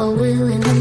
[0.00, 0.79] all willing and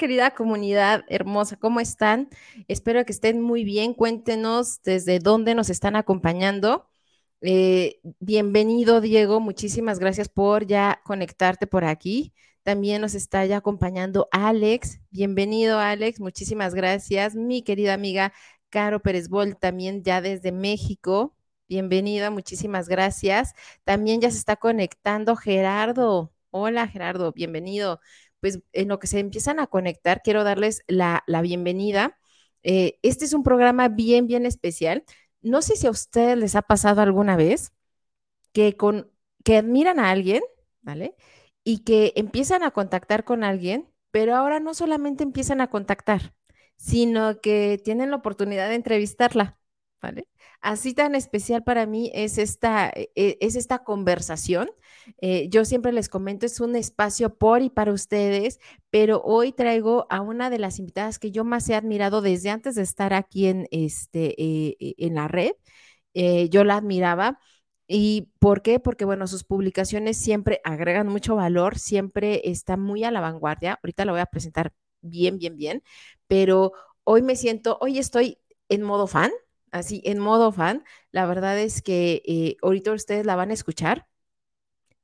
[0.00, 1.56] querida comunidad hermosa?
[1.56, 2.30] ¿Cómo están?
[2.68, 3.92] Espero que estén muy bien.
[3.92, 6.88] Cuéntenos desde dónde nos están acompañando.
[7.42, 9.40] Eh, bienvenido, Diego.
[9.40, 12.32] Muchísimas gracias por ya conectarte por aquí.
[12.62, 15.00] También nos está ya acompañando Alex.
[15.10, 16.18] Bienvenido, Alex.
[16.18, 17.34] Muchísimas gracias.
[17.34, 18.32] Mi querida amiga
[18.70, 21.36] Caro Pérez Bol, también ya desde México.
[21.68, 23.52] Bienvenida, muchísimas gracias.
[23.84, 26.32] También ya se está conectando Gerardo.
[26.50, 28.00] Hola, Gerardo, bienvenido.
[28.40, 32.18] Pues en lo que se empiezan a conectar, quiero darles la, bienvenida.
[32.62, 35.04] Eh, este es un programa bien, bien especial.
[35.42, 37.72] No sé si a ustedes les ha pasado alguna vez
[38.52, 39.10] que, con,
[39.44, 40.42] que admiran a alguien,
[40.82, 41.16] ¿vale?
[41.64, 46.34] Y que empiezan a contactar con alguien, pero ahora no solamente empiezan a contactar,
[46.76, 49.59] sino que tienen la oportunidad de entrevistarla,
[50.00, 50.28] ¿vale?
[50.60, 54.70] Así tan especial para mí es esta, e, e, es esta conversación.
[55.20, 60.06] Eh, yo siempre les comento, es un espacio por y para ustedes, pero hoy traigo
[60.10, 63.46] a una de las invitadas que yo más he admirado desde antes de estar aquí
[63.46, 65.52] en, este, eh, e, en la red.
[66.14, 67.38] Eh, yo la admiraba.
[67.86, 68.78] ¿Y por qué?
[68.80, 73.80] Porque, bueno, sus publicaciones siempre agregan mucho valor, siempre está muy a la vanguardia.
[73.82, 75.82] Ahorita la voy a presentar bien, bien, bien,
[76.28, 76.72] pero
[77.04, 78.38] hoy me siento, hoy estoy
[78.68, 79.32] en modo fan,
[79.72, 80.84] así en modo fan.
[81.12, 84.06] La verdad es que eh, ahorita ustedes la van a escuchar.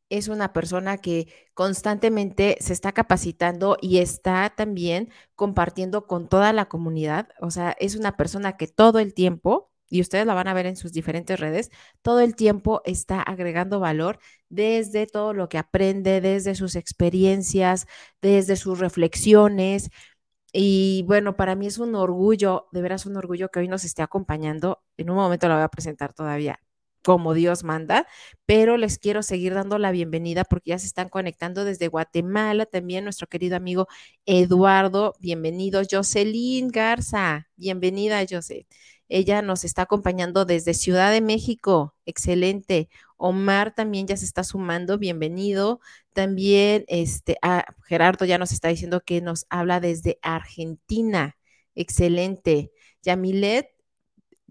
[0.09, 6.67] Es una persona que constantemente se está capacitando y está también compartiendo con toda la
[6.67, 7.29] comunidad.
[7.41, 10.67] O sea, es una persona que todo el tiempo, y ustedes la van a ver
[10.67, 11.71] en sus diferentes redes,
[12.03, 17.87] todo el tiempo está agregando valor desde todo lo que aprende, desde sus experiencias,
[18.23, 19.91] desde sus reflexiones.
[20.53, 24.03] Y bueno, para mí es un orgullo, de veras un orgullo que hoy nos esté
[24.03, 24.83] acompañando.
[24.97, 26.61] En un momento la voy a presentar todavía
[27.07, 28.05] como Dios manda,
[28.47, 33.05] pero les quiero seguir dando la bienvenida porque ya se están conectando desde Guatemala, también
[33.05, 33.87] nuestro querido amigo
[34.27, 38.67] Eduardo, bienvenido, Jocelyn Garza, bienvenida José.
[39.09, 42.89] Ella nos está acompañando desde Ciudad de México, excelente.
[43.17, 45.81] Omar también ya se está sumando, bienvenido.
[46.13, 47.39] También este,
[47.87, 51.37] Gerardo ya nos está diciendo que nos habla desde Argentina,
[51.75, 52.73] excelente.
[53.03, 53.77] Yamilet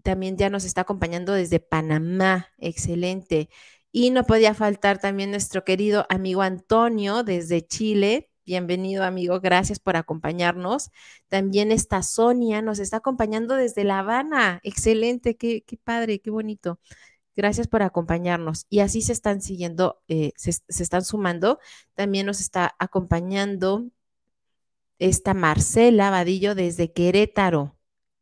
[0.03, 3.49] también ya nos está acompañando desde Panamá, excelente.
[3.91, 8.29] Y no podía faltar también nuestro querido amigo Antonio desde Chile.
[8.45, 9.39] Bienvenido, amigo.
[9.39, 10.91] Gracias por acompañarnos.
[11.29, 14.59] También está Sonia, nos está acompañando desde La Habana.
[14.63, 16.79] Excelente, qué, padre, qué bonito.
[17.35, 18.67] Gracias por acompañarnos.
[18.69, 21.59] Y así se están siguiendo, eh, se, están sumando.
[21.95, 23.85] También nos está acompañando
[24.99, 27.75] esta Marcela Vadillo desde Querétaro.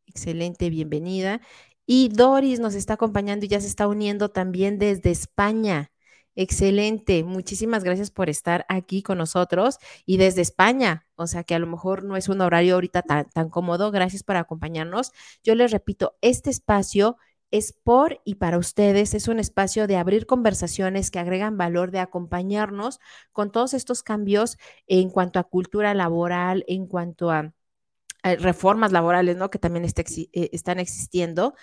[0.06, 1.42] Excelente, bienvenida.
[1.86, 5.92] Y Doris nos está acompañando y ya se está uniendo también desde España.
[6.36, 11.60] Excelente, muchísimas gracias por estar aquí con nosotros y desde España, o sea que a
[11.60, 15.12] lo mejor no es un horario ahorita tan, tan cómodo, gracias por acompañarnos.
[15.44, 17.16] Yo les repito, este espacio
[17.54, 22.00] es por y para ustedes, es un espacio de abrir conversaciones que agregan valor, de
[22.00, 22.98] acompañarnos
[23.30, 24.58] con todos estos cambios
[24.88, 27.54] en cuanto a cultura laboral, en cuanto a,
[28.24, 29.50] reformas laborales, ¿no?
[29.50, 31.54] Que también eh, están existiendo.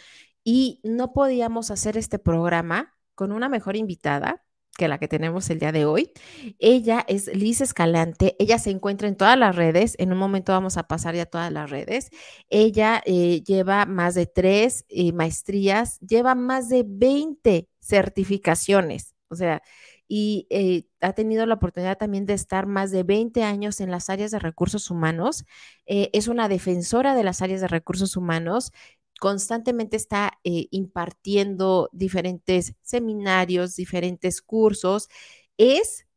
[0.43, 4.43] Y no podíamos hacer este programa con una mejor invitada,
[4.77, 6.11] que la que tenemos el día de hoy.
[6.59, 10.77] Ella es Liz Escalante, ella se encuentra en todas las redes, en un momento vamos
[10.77, 12.09] a pasar ya todas las redes.
[12.49, 19.61] Ella eh, lleva más de tres eh, maestrías, lleva más de 20 certificaciones, o sea,
[20.07, 24.09] y eh, ha tenido la oportunidad también de estar más de 20 años en las
[24.09, 25.45] áreas de recursos humanos.
[25.85, 28.73] es una defensora de las áreas de recursos humanos
[29.21, 35.09] constantemente está eh, impartiendo diferentes seminarios, diferentes cursos.
[35.57, 36.07] Es,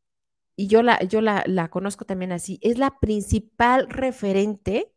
[0.56, 4.90] y yo, la, yo la, conozco también así, es la principal referente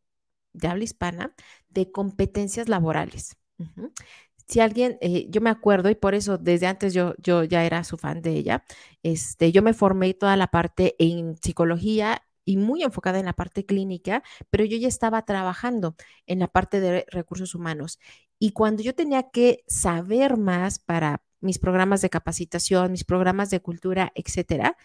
[0.54, 1.36] de habla hispana
[1.68, 3.36] de competencias laborales.
[4.48, 7.84] Si alguien, eh, yo me acuerdo y por eso desde antes yo, yo ya era
[7.84, 8.64] su fan de ella,
[9.04, 13.66] este, yo me formé toda la parte en psicología y muy enfocada en la parte
[13.66, 15.96] clínica, pero yo ya estaba trabajando
[16.26, 18.00] en la parte de recursos humanos.
[18.40, 23.60] Y cuando yo tenía que saber más para mis programas de capacitación, mis programas de
[23.60, 24.78] cultura, etcétera,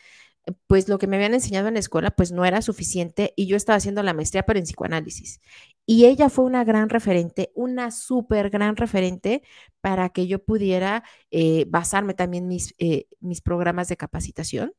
[0.66, 3.56] pues lo que me habían enseñado en la escuela pues no era suficiente y yo
[3.56, 5.40] estaba haciendo la maestría pero en psicoanálisis.
[5.86, 9.42] Y ella fue una gran referente, una súper gran referente
[9.80, 14.72] para que yo pudiera eh, basarme también mis, eh, mis programas de capacitación.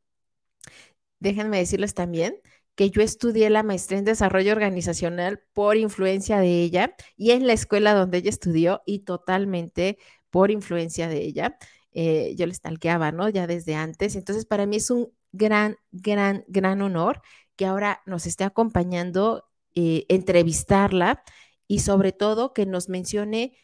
[1.19, 2.35] Déjenme decirles también
[2.75, 7.53] que yo estudié la maestría en desarrollo organizacional por influencia de ella y en la
[7.53, 9.97] escuela donde ella estudió y totalmente
[10.29, 11.57] por influencia de ella.
[11.91, 13.29] Eh, yo le stalkeaba, ¿no?
[13.29, 14.15] Ya desde antes.
[14.15, 17.21] Entonces, para mí es un gran, gran, gran honor
[17.55, 19.45] que ahora nos esté acompañando,
[19.75, 21.23] eh, entrevistarla
[21.67, 23.55] y sobre todo que nos mencione,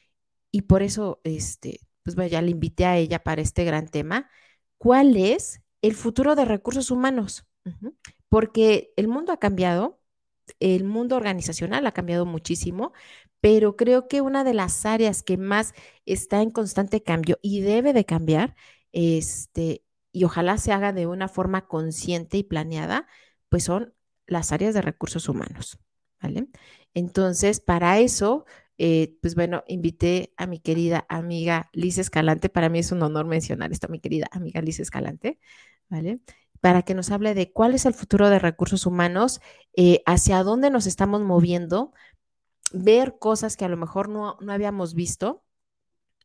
[0.52, 4.30] y por eso, este, pues vaya, le invité a ella para este gran tema,
[4.78, 7.46] ¿cuál es el futuro de recursos humanos?
[8.30, 10.00] Porque el mundo ha cambiado,
[10.60, 12.94] el mundo organizacional ha cambiado muchísimo,
[13.42, 15.74] pero creo que una de las áreas que más
[16.06, 18.56] está en constante cambio y debe de cambiar,
[18.92, 23.08] este, y ojalá se haga de una forma consciente y planeada,
[23.50, 23.94] pues son
[24.28, 25.80] las áreas de recursos humanos,
[26.22, 26.48] ¿vale?
[26.94, 28.46] Entonces, para eso,
[28.78, 33.26] eh, pues bueno, invité a mi querida amiga Liz Escalante, para mí es un honor
[33.26, 35.40] mencionar esto, mi querida amiga Liz Escalante,
[35.90, 36.20] ¿vale?
[36.62, 39.42] Para que nos hable de cuál es el futuro de recursos humanos,
[39.76, 41.94] eh, hacia dónde nos estamos moviendo,
[42.74, 45.44] ver cosas que a lo mejor no, habíamos visto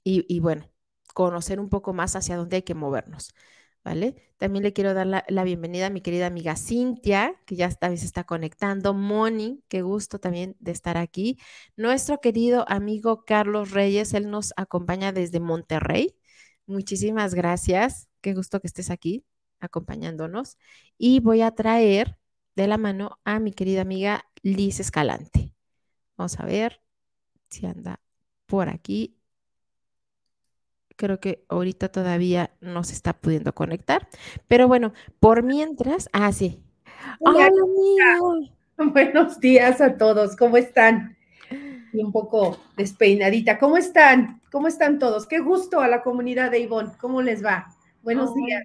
[0.03, 0.71] y, bueno,
[1.15, 3.35] conocer un poco más hacia dónde hay que movernos.
[3.85, 4.17] ¿vale?
[4.39, 8.07] También le quiero dar la, bienvenida a mi querida amiga Cintia, que ya vez se
[8.07, 8.95] está conectando.
[8.95, 11.39] Moni, qué gusto también de estar aquí.
[11.77, 16.17] Nuestro querido amigo Carlos Reyes, él nos acompaña desde Monterrey.
[16.67, 18.09] Muchísimas gracias.
[18.21, 19.25] Qué gusto que estés aquí
[19.61, 20.59] acompañándonos.
[20.99, 22.19] Y voy a traer
[22.57, 25.53] de la mano a mi querida amiga Liz Escalante.
[26.17, 26.81] Vamos a ver
[27.49, 28.01] si anda
[28.47, 29.17] por aquí
[30.97, 34.09] creo que ahorita todavía no se está pudiendo conectar.
[34.49, 36.63] Pero bueno, por mientras, ah, sí.
[37.21, 37.51] Hola,
[38.77, 41.17] Buenos días a todos, ¿cómo están?
[41.93, 43.59] Y un poco despeinadita.
[43.59, 44.41] ¿Cómo están?
[44.51, 45.27] ¿Cómo están todos?
[45.27, 46.91] Qué gusto a la comunidad de Ivonne.
[47.01, 47.69] ¿Cómo les va?
[48.03, 48.65] Buenos días.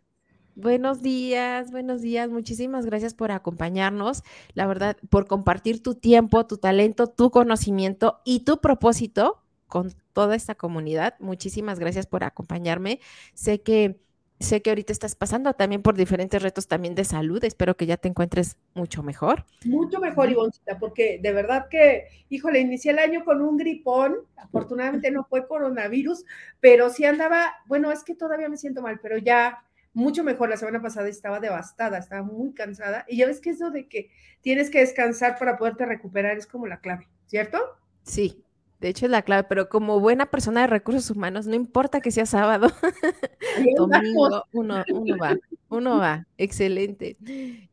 [0.56, 2.30] Buenos días, buenos días.
[2.30, 4.24] Muchísimas gracias por acompañarnos.
[4.54, 10.36] La verdad, por compartir tu tiempo, tu talento, tu conocimiento y tu propósito con toda
[10.36, 11.16] esta comunidad.
[11.20, 13.00] Muchísimas gracias por acompañarme.
[13.34, 14.00] Sé que
[14.40, 17.44] sé que ahorita estás pasando también por diferentes retos también de salud.
[17.44, 19.46] Espero que ya te encuentres mucho mejor.
[19.66, 24.16] Mucho mejor, Ivoncita, porque de verdad que, híjole, inicié el año con un gripón.
[24.38, 26.24] Afortunadamente no fue coronavirus,
[26.60, 29.64] pero sí andaba, bueno, es que todavía me siento mal, pero ya
[30.00, 30.50] mucho mejor.
[30.50, 33.06] La semana pasada estaba devastada, estaba muy cansada.
[33.08, 34.10] Y ya ves que eso de que
[34.42, 37.60] tienes que descansar para poderte recuperar es como la clave, ¿cierto?
[38.04, 38.44] Sí,
[38.80, 42.12] de hecho, es la clave, pero como buena persona de recursos humanos, no importa que
[42.12, 42.72] sea sábado,
[43.78, 45.38] domingo, uno, uno va,
[45.68, 46.26] uno va.
[46.38, 47.18] Excelente,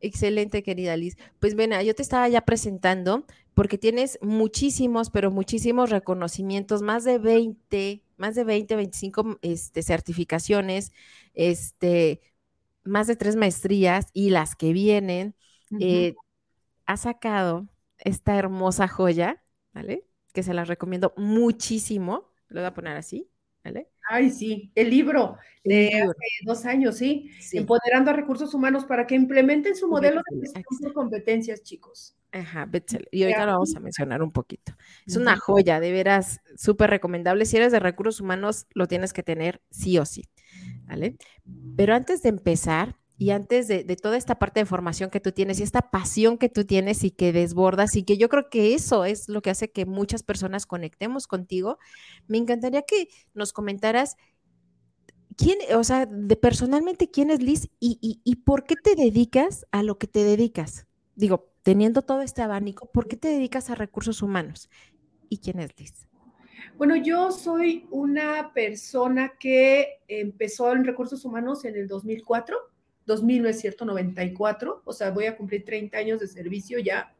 [0.01, 1.17] excelente, querida Liz.
[1.39, 7.19] Pues bueno, yo te estaba ya presentando porque tienes muchísimos, pero muchísimos reconocimientos, más de
[7.19, 10.91] 20, más de 20, 25 este, certificaciones,
[11.33, 12.21] este,
[12.83, 15.35] más de tres maestrías y las que vienen.
[15.79, 16.15] Eh,
[16.85, 17.67] ha sacado
[17.99, 19.43] esta hermosa joya,
[19.73, 20.07] ¿vale?
[20.37, 22.31] que se las recomiendo muchísimo.
[22.49, 23.27] Lo voy a poner así,
[23.63, 23.89] ¿vale?
[24.09, 26.13] Ay, sí, el libro de hace
[26.45, 27.29] dos años, ¿sí?
[27.51, 32.15] Empoderando a recursos humanos para que implementen su modelo de gestión por competencias, chicos.
[32.31, 33.07] Ajá, Betzel.
[33.11, 34.73] Y ahorita lo vamos a mencionar un poquito.
[35.05, 37.45] Es una joya, de veras, súper recomendable.
[37.45, 40.29] Si eres de recursos humanos, lo tienes que tener sí o sí,
[40.85, 41.17] ¿vale?
[41.75, 45.59] Pero antes de empezar, y antes de, toda esta parte de formación que tú tienes
[45.59, 49.05] y esta pasión que tú tienes y que desbordas y que yo creo que eso
[49.05, 51.79] es lo que hace que muchas personas conectemos contigo,
[52.27, 54.17] me encantaría que nos comentaras
[55.35, 59.81] quién, o sea, de personalmente quién es Liz y, y por qué te dedicas a
[59.81, 60.85] lo que te dedicas.
[61.15, 64.69] Digo, teniendo todo este abanico, ¿por qué te dedicas a recursos humanos?
[65.27, 66.07] ¿Y quién es Liz?
[66.77, 72.55] Bueno, yo soy una persona que empezó en recursos humanos en el 2004
[73.07, 77.15] 2000, no es cierto, 94, o sea, voy a cumplir 30 años de servicio ya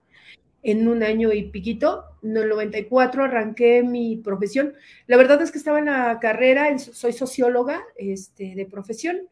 [0.62, 2.04] en un año y piquito.
[2.22, 4.74] En el 94 arranqué mi profesión.
[5.08, 9.28] La verdad es que estaba en la carrera, soy socióloga este, de profesión.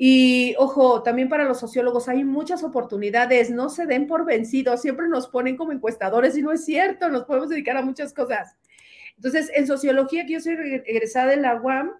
[0.00, 5.08] Y ojo, también para los sociólogos hay muchas oportunidades, no se den por vencidos, siempre
[5.08, 8.56] nos ponen como encuestadores y no es cierto, nos podemos dedicar a muchas cosas.
[9.16, 10.54] Entonces, en sociología, que yo soy
[10.86, 11.90] egresada de la UAM,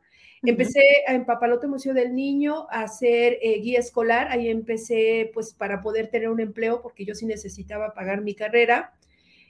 [0.42, 4.28] Empecé en Papalote Museo del Niño a hacer eh, guía escolar.
[4.30, 8.94] Ahí empecé, pues, para poder tener un empleo, porque yo sí necesitaba pagar mi carrera.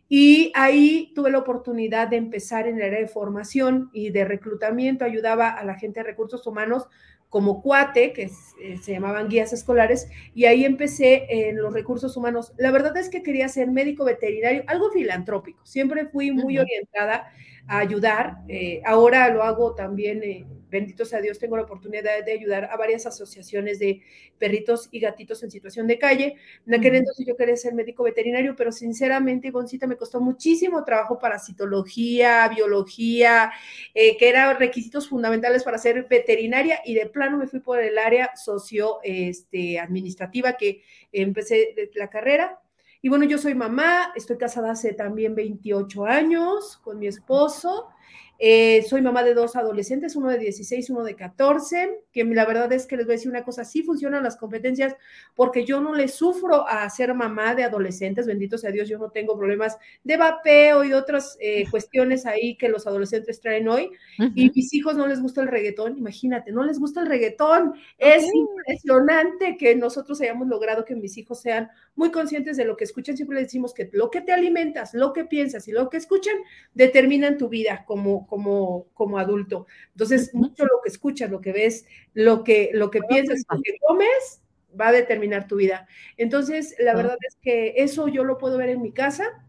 [0.08, 5.04] Y ahí tuve la oportunidad de empezar en el área de formación y de reclutamiento,
[5.04, 6.86] ayudaba a la gente de recursos humanos
[7.28, 8.30] como cuate, que
[8.62, 12.54] eh, se llamaban guías escolares, y ahí empecé en los recursos humanos.
[12.56, 17.30] La verdad es que quería ser médico veterinario, algo filantrópico, siempre fui muy orientada
[17.68, 22.32] a ayudar, eh, ahora lo hago también eh, bendito sea Dios, tengo la oportunidad de
[22.32, 24.02] ayudar a varias asociaciones de
[24.38, 26.36] perritos y gatitos en situación de calle.
[26.66, 31.18] En aquel entonces yo quería ser médico veterinario, pero sinceramente, Ivoncita, me costó muchísimo trabajo
[31.18, 33.50] para citología, biología,
[33.94, 37.98] eh, que eran requisitos fundamentales para ser veterinaria y de plano me fui por el
[37.98, 40.82] área socio este, administrativa que
[41.12, 42.60] empecé la carrera.
[43.00, 47.88] Y bueno, yo soy mamá, estoy casada hace también 28 años con mi esposo.
[48.40, 52.72] Eh, soy mamá de dos adolescentes, uno de 16, uno de 14, que la verdad
[52.72, 54.94] es que les voy a decir una cosa, sí funcionan las competencias
[55.34, 59.10] porque yo no le sufro a ser mamá de adolescentes, bendito sea Dios, yo no
[59.10, 63.90] tengo problemas de vapeo y otras eh, cuestiones ahí que los adolescentes traen hoy.
[64.34, 67.74] Y mis hijos no les gusta el reggaetón, imagínate, no les gusta el reggaetón.
[67.98, 72.84] Es impresionante que nosotros hayamos logrado que mis hijos sean muy conscientes de lo que
[72.84, 73.16] escuchan.
[73.16, 76.36] Siempre les decimos que lo que te alimentas, lo que piensas y lo que escuchan
[76.74, 79.66] determinan tu vida como como, como adulto.
[79.92, 83.78] Entonces, mucho lo que escuchas, lo que ves, lo que, lo que piensas, lo que
[83.84, 84.42] comes,
[84.78, 85.88] va a determinar tu vida.
[86.16, 89.44] Entonces, la verdad es que eso yo lo puedo ver en mi casa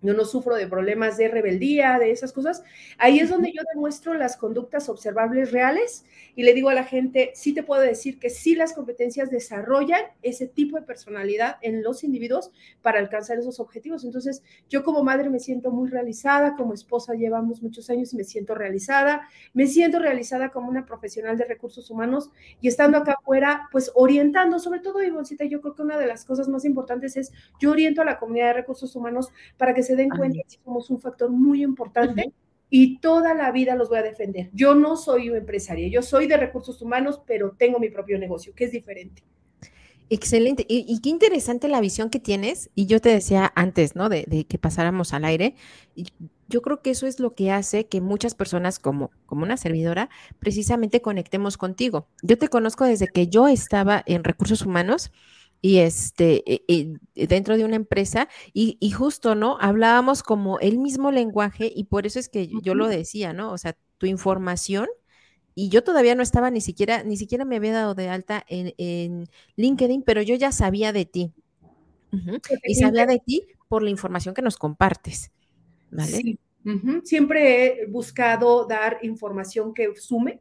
[0.00, 2.62] yo no sufro de problemas de rebeldía, de esas cosas.
[2.98, 6.04] Ahí es donde yo demuestro las conductas observables reales
[6.36, 10.02] y le digo a la gente, sí te puedo decir que sí las competencias desarrollan
[10.22, 14.04] ese tipo de personalidad en los individuos para alcanzar esos objetivos.
[14.04, 18.24] Entonces, yo como madre me siento muy realizada, como esposa llevamos muchos años y me
[18.24, 23.68] siento realizada, me siento realizada como una profesional de recursos humanos y estando acá afuera,
[23.72, 27.32] pues orientando, sobre todo, Ivoncita, yo creo que una de las cosas más importantes es,
[27.58, 30.90] yo oriento a la comunidad de recursos humanos para que se den cuenta que somos
[30.90, 32.30] un factor muy importante
[32.68, 34.50] y toda la vida los voy a defender.
[34.52, 38.64] Yo no soy empresaria, yo soy de recursos humanos, pero tengo mi propio negocio, que
[38.64, 39.22] es diferente.
[40.10, 40.66] Excelente.
[40.68, 42.70] Y, qué interesante la visión que tienes.
[42.74, 44.10] Y yo te decía antes, ¿no?
[44.10, 45.54] De, que pasáramos al aire.
[45.94, 46.08] Y
[46.48, 50.10] yo creo que eso es lo que hace que muchas personas, como, como una servidora,
[50.38, 52.08] precisamente conectemos contigo.
[52.22, 55.12] Yo te conozco desde que yo estaba en recursos humanos
[55.60, 61.10] y este e, e, dentro de una empresa y, justo no hablábamos como el mismo
[61.10, 64.88] lenguaje y por eso es que yo lo decía no o sea tu información
[65.54, 69.28] y yo todavía no estaba ni siquiera ni siquiera me había dado de alta en,
[69.56, 71.32] LinkedIn pero yo ya sabía de ti.
[72.64, 75.30] Y sabía de ti por la información que nos compartes
[75.90, 76.38] vale
[77.04, 80.40] siempre he buscado dar información que sume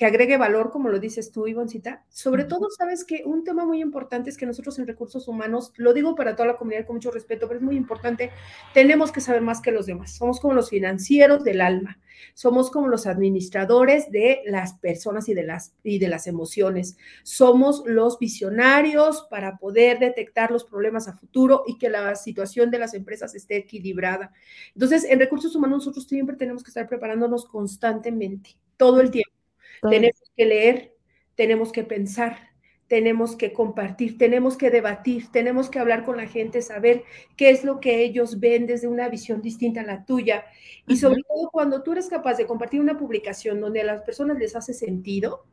[0.00, 2.06] que agregue valor, como lo dices tú, Ivoncita.
[2.08, 5.92] Sobre todo, sabes que un tema muy importante es que nosotros en recursos humanos, lo
[5.92, 8.30] digo para toda la comunidad con mucho respeto, pero es muy importante,
[8.72, 10.12] tenemos que saber más que los demás.
[10.14, 12.00] Somos como los financieros del alma,
[12.32, 17.82] somos como los administradores de las personas y de las, y de las emociones, somos
[17.84, 22.94] los visionarios para poder detectar los problemas a futuro y que la situación de las
[22.94, 24.32] empresas esté equilibrada.
[24.74, 29.39] Entonces, en recursos humanos nosotros siempre tenemos que estar preparándonos constantemente, todo el tiempo
[29.88, 30.94] tenemos que leer,
[31.34, 32.50] tenemos que pensar,
[32.90, 37.04] tenemos que compartir, tenemos que debatir, tenemos que hablar con la gente, saber
[37.36, 40.44] qué es lo que ellos ven desde una visión distinta a la tuya.
[40.88, 44.38] Y sobre todo cuando tú eres capaz de compartir una publicación donde a las personas
[44.38, 45.46] les hace sentido,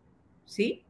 [0.45, 0.86] ¿sí?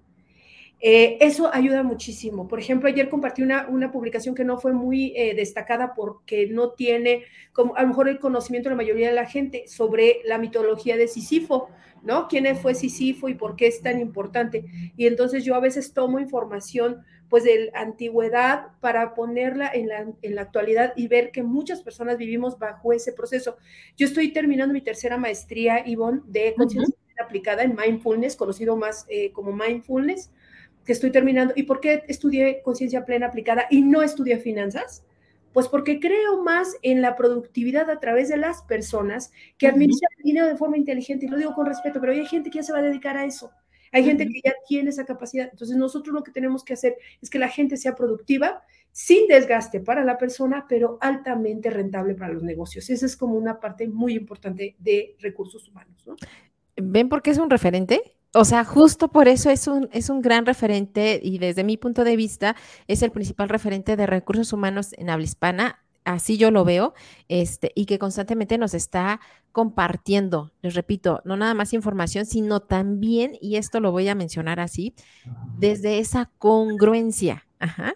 [0.79, 2.47] Eh, eso ayuda muchísimo.
[2.47, 6.71] Por ejemplo, ayer compartí una, una publicación que no fue muy eh, destacada porque no
[6.71, 10.37] tiene, como a lo mejor el conocimiento de la mayoría de la gente sobre la
[10.37, 11.69] mitología de Sísifo,
[12.03, 12.27] ¿no?
[12.27, 14.65] ¿Quién fue Sísifo y por qué es tan importante?
[14.95, 20.05] Y entonces yo a veces tomo información pues de la antigüedad para ponerla en la,
[20.21, 23.57] en la actualidad y ver que muchas personas vivimos bajo ese proceso.
[23.97, 29.31] Yo estoy terminando mi tercera maestría, Ivonne, de conciencia aplicada en mindfulness, conocido más eh,
[29.31, 30.31] como mindfulness
[30.87, 31.53] que estoy terminando.
[31.57, 35.03] ¿Y por qué estudié conciencia plena aplicada y no estudié finanzas?
[35.51, 40.23] Pues porque creo más en la productividad a través de las personas que administran el
[40.23, 41.25] dinero de forma inteligente.
[41.25, 43.25] Y lo digo con respeto, pero hay gente que ya se va a dedicar a
[43.25, 43.51] eso.
[43.91, 45.49] Hay gente que ya tiene esa capacidad.
[45.51, 48.61] Entonces nosotros lo que tenemos que hacer es que la gente sea productiva,
[48.93, 52.89] sin desgaste para la persona, pero altamente rentable para los negocios.
[52.89, 56.01] Esa es como una parte muy importante de recursos humanos.
[56.05, 56.15] ¿no?
[56.77, 58.16] ¿Ven por qué es un referente?
[58.33, 62.03] O sea, justo por eso es un, es un gran referente y desde mi punto
[62.03, 62.55] de vista
[62.87, 65.83] es el principal referente de recursos humanos en habla hispana.
[66.03, 66.93] Así yo lo veo,
[67.27, 69.19] este, y que constantemente nos está
[69.51, 74.61] compartiendo, les repito, no nada más información, sino también, y esto lo voy a mencionar
[74.61, 74.93] así,
[75.57, 77.93] desde esa congruencia, ajá,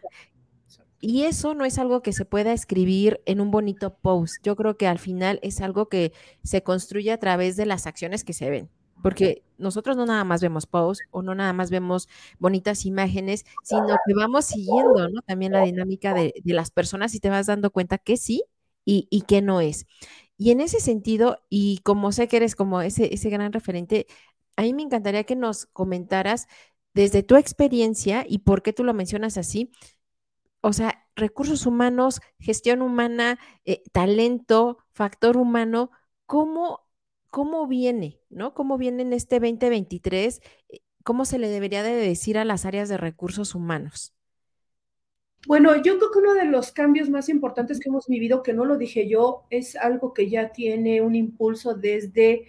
[1.00, 4.36] Y eso no es algo que se pueda escribir en un bonito post.
[4.44, 8.24] Yo creo que al final es algo que se construye a través de las acciones
[8.24, 8.70] que se ven.
[9.02, 12.08] Porque nosotros no nada más vemos posts o no nada más vemos
[12.40, 17.48] bonitas imágenes, sino que vamos siguiendo también la dinámica de, las personas y te vas
[17.48, 18.44] dando cuenta que sí
[18.86, 19.86] y, y que no es.
[20.38, 24.08] Y en ese sentido, y como sé que eres como ese, ese gran referente,
[24.56, 26.48] a mí me encantaría que nos comentaras
[26.94, 29.72] desde tu experiencia y por qué tú lo mencionas así,
[30.62, 35.92] o sea, recursos humanos, gestión humana, eh, talento, factor humano,
[36.26, 36.81] ¿cómo,
[37.32, 38.54] ¿cómo viene, no?
[38.54, 40.42] ¿Cómo viene en este 2023?
[40.70, 44.14] Eh, ¿Cómo se le debería de decir a las áreas de recursos humanos?
[45.48, 48.66] Bueno, yo creo que uno de los cambios más importantes que hemos vivido, que no
[48.66, 52.46] lo dije yo, es algo que ya tiene un impulso desde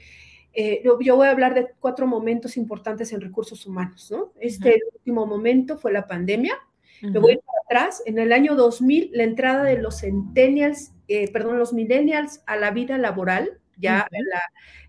[0.54, 4.32] eh, yo, voy a hablar de cuatro momentos importantes en recursos humanos, ¿no?
[4.38, 6.54] Este último momento fue la pandemia.
[7.00, 8.02] Me voy para atrás.
[8.06, 12.70] En el año 2000, la entrada de los centennials, eh, perdón, los millennials a la
[12.70, 14.40] vida laboral, ya la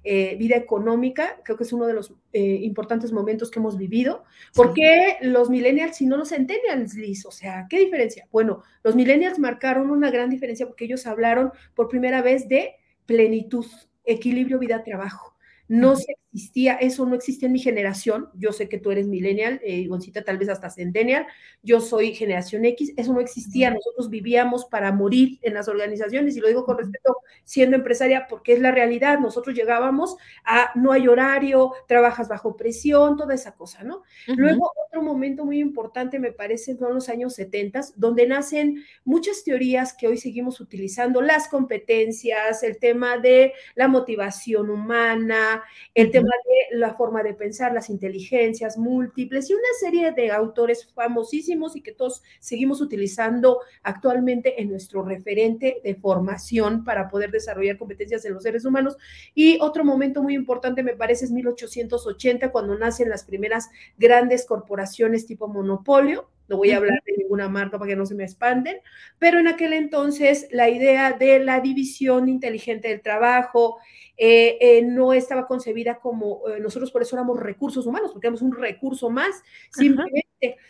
[0.03, 4.23] eh, vida económica, creo que es uno de los importantes momentos que hemos vivido.
[4.55, 7.25] ¿Por qué los millennials y no los centennials, Liz?
[7.25, 8.27] O sea, ¿qué diferencia?
[8.31, 13.65] Bueno, los millennials marcaron una gran diferencia porque ellos hablaron por primera vez de plenitud,
[14.05, 15.33] equilibrio vida-trabajo
[15.67, 18.30] no se existía, eso no existía en mi generación.
[18.34, 21.28] Yo sé que tú eres millennial, eh, Goncita tal vez hasta centennial.
[21.62, 23.70] Yo soy generación X, eso no existía.
[23.70, 28.54] Nosotros vivíamos para morir en las organizaciones y lo digo con respeto siendo empresaria porque
[28.54, 29.20] es la realidad.
[29.20, 34.02] Nosotros llegábamos a no hay horario, trabajas bajo presión, toda esa cosa, ¿no?
[34.28, 39.94] Luego, otro momento muy importante me parece son los años 70, donde nacen muchas teorías
[39.94, 45.63] que hoy seguimos utilizando, las competencias, el tema de la motivación humana,
[45.94, 50.88] el tema de la forma de pensar, las inteligencias múltiples y una serie de autores
[50.94, 57.77] famosísimos y que todos seguimos utilizando actualmente en nuestro referente de formación para poder desarrollar
[57.77, 58.98] competencias en los seres humanos.
[59.34, 65.25] Y otro momento muy importante me parece es 1880, cuando nacen las primeras grandes corporaciones
[65.25, 68.78] tipo monopolio, no voy a hablar de ninguna marca para que no se me expanden,
[69.17, 73.78] pero en aquel entonces la idea de la división inteligente del trabajo,
[74.15, 78.43] eh, eh, no estaba concebida como eh, nosotros por eso éramos recursos humanos, porque éramos
[78.43, 80.28] un recurso más, simplemente.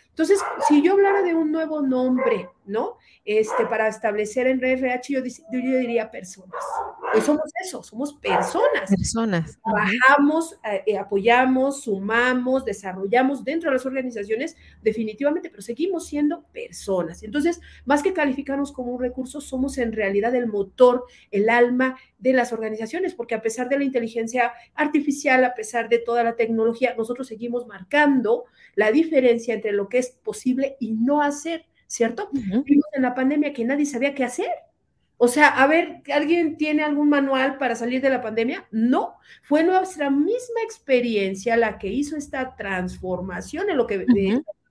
[0.08, 2.98] Entonces, si yo hablara de un nuevo nombre, ¿no?
[3.24, 6.54] Este, para establecer en RH, yo, diría personas.
[7.12, 8.88] Pues somos eso, somos personas.
[8.88, 9.58] Personas.
[9.64, 10.60] Trabajamos,
[11.00, 17.24] apoyamos, sumamos, desarrollamos dentro de las organizaciones, definitivamente, pero seguimos siendo personas.
[17.24, 22.32] Entonces, más que calificarnos como un recurso, somos en realidad el motor, el alma de
[22.32, 26.94] las organizaciones, porque a pesar de la inteligencia artificial, a pesar de toda la tecnología,
[26.96, 32.30] nosotros seguimos marcando la diferencia entre lo que es posible y no hacer, ¿cierto?
[32.32, 34.50] Vimos en la pandemia que nadie sabía qué hacer.
[35.16, 38.66] O sea, a ver, ¿alguien tiene algún manual para salir de la pandemia?
[38.72, 44.04] No, fue nuestra misma experiencia la que hizo esta transformación en lo que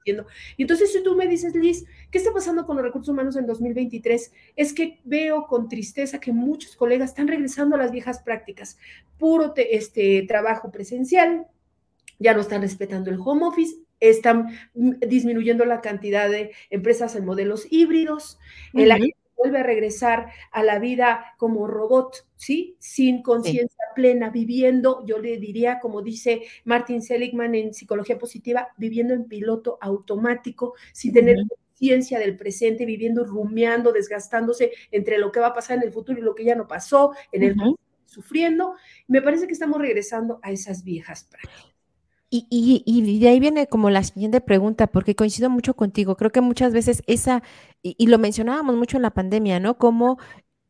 [0.05, 3.45] y entonces, si tú me dices, Liz, ¿qué está pasando con los recursos humanos en
[3.45, 4.31] 2023?
[4.55, 8.77] Es que veo con tristeza que muchos colegas están regresando a las viejas prácticas,
[9.17, 11.47] puro este, trabajo presencial,
[12.19, 17.65] ya no están respetando el home office, están disminuyendo la cantidad de empresas en modelos
[17.69, 18.39] híbridos,
[19.37, 22.75] vuelve a regresar a la vida como robot, ¿sí?
[22.79, 29.13] Sin conciencia plena, viviendo, yo le diría, como dice Martin Seligman en Psicología Positiva, viviendo
[29.13, 35.47] en piloto automático, sin tener conciencia del presente, viviendo, rumiando, desgastándose entre lo que va
[35.47, 37.55] a pasar en el futuro y lo que ya no pasó, en el
[38.05, 38.75] sufriendo.
[39.07, 41.73] Me parece que estamos regresando a esas viejas prácticas.
[42.35, 46.17] Y, de ahí viene como la siguiente pregunta, porque coincido mucho contigo.
[46.17, 47.43] Creo que muchas veces esa,
[47.83, 49.77] y, lo mencionábamos mucho en la pandemia, ¿no?
[49.77, 50.17] Como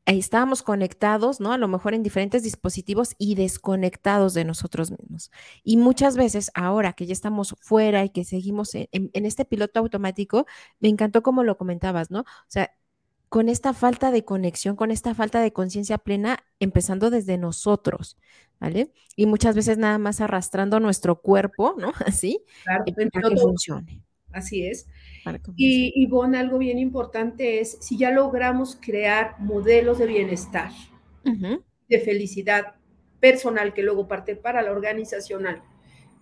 [0.06, 1.54] estábamos conectados, ¿no?
[1.54, 5.32] A lo mejor en diferentes dispositivos y desconectados de nosotros mismos.
[5.64, 9.80] Y muchas veces ahora que ya estamos fuera y que seguimos en, en este piloto
[9.80, 10.46] automático,
[10.80, 12.22] me encantó como lo comentabas, ¿no?
[12.22, 12.72] O sea,
[13.30, 18.18] con esta falta de conexión, con esta falta de conciencia plena, empezando desde nosotros,
[18.60, 18.92] ¿vale?
[19.16, 21.94] Y muchas veces nada más arrastrando nuestro cuerpo, ¿no?
[22.06, 22.94] Así, para que
[23.38, 24.04] funcione.
[24.34, 24.88] Así es.
[25.56, 30.72] Y, bueno, algo bien importante es, si ya logramos crear modelos de bienestar,
[31.24, 32.74] de felicidad
[33.20, 35.62] personal, que luego parte para la organizacional,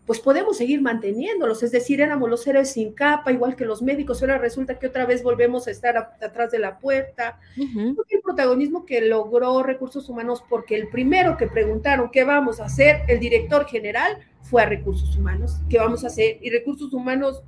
[0.06, 1.64] pues podemos seguir manteniéndolos.
[1.64, 5.06] Es decir, éramos los héroes sin capa, igual que los médicos, ahora resulta que otra
[5.06, 7.40] vez volvemos a estar atrás de la puerta.
[7.56, 13.02] El protagonismo que logró recursos humanos, porque el primero que preguntaron qué vamos a hacer,
[13.08, 16.40] el director general, fue a recursos humanos, ¿qué vamos a hacer?
[16.42, 17.44] Y recursos humanos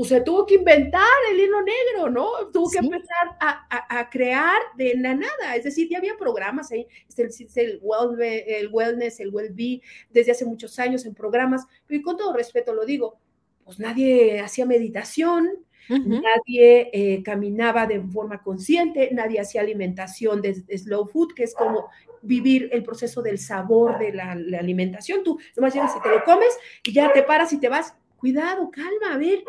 [0.00, 2.48] pues se tuvo que inventar el hilo negro, ¿no?
[2.50, 5.56] Tuvo que empezar a, crear de la nada.
[5.56, 6.86] Es decir, ya había programas ahí,
[7.18, 12.32] el, el, el wellness, el well-being, desde hace muchos años en programas, y con todo
[12.32, 13.20] respeto lo digo,
[13.62, 15.50] pues nadie hacía meditación,
[15.90, 21.90] nadie eh, caminaba de forma consciente, nadie hacía alimentación de, slow food, que es como
[22.22, 25.22] vivir el proceso del sabor de la, alimentación.
[25.22, 28.70] Tú nomás llegas y te lo comes y ya te paras y te vas cuidado,
[28.70, 29.42] calma, a ver,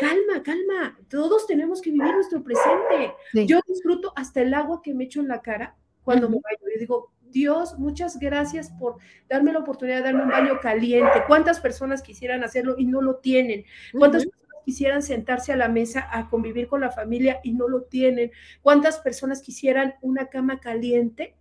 [0.00, 0.98] calma, calma.
[1.08, 3.14] Todos tenemos que vivir nuestro presente.
[3.46, 6.72] Yo disfruto hasta el agua que me echo en la cara cuando me baño.
[6.74, 8.96] Yo digo, Dios, muchas gracias por
[9.28, 11.22] darme la oportunidad de darme un baño caliente.
[11.26, 13.64] ¿Cuántas personas quisieran hacerlo y no lo tienen?
[13.92, 17.82] ¿Cuántas personas quisieran sentarse a la mesa a convivir con la familia y no lo
[17.82, 18.32] tienen?
[18.62, 21.36] ¿Cuántas personas quisieran una cama caliente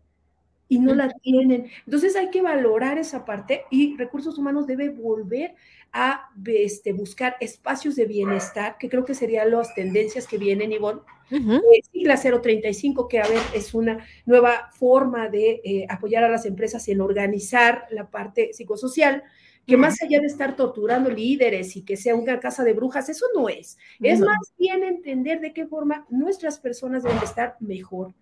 [0.73, 1.67] y no la tienen.
[1.85, 5.53] Entonces hay que valorar esa parte y recursos humanos debe volver
[5.91, 11.01] a este, buscar espacios de bienestar, que creo que serían las tendencias que vienen, Ivonne.
[11.31, 11.59] Uh
[11.91, 16.87] sigla 035, que a ver, es una nueva forma de eh, apoyar a las empresas
[16.87, 19.23] en organizar la parte psicosocial,
[19.67, 23.25] que más allá de estar torturando líderes y que sea una casa de brujas, eso
[23.35, 23.77] no es.
[24.01, 28.13] Es más bien entender de qué forma nuestras personas deben estar mejor,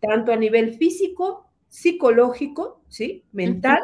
[0.00, 3.24] tanto a nivel físico, psicológico, ¿sí?
[3.32, 3.80] Mental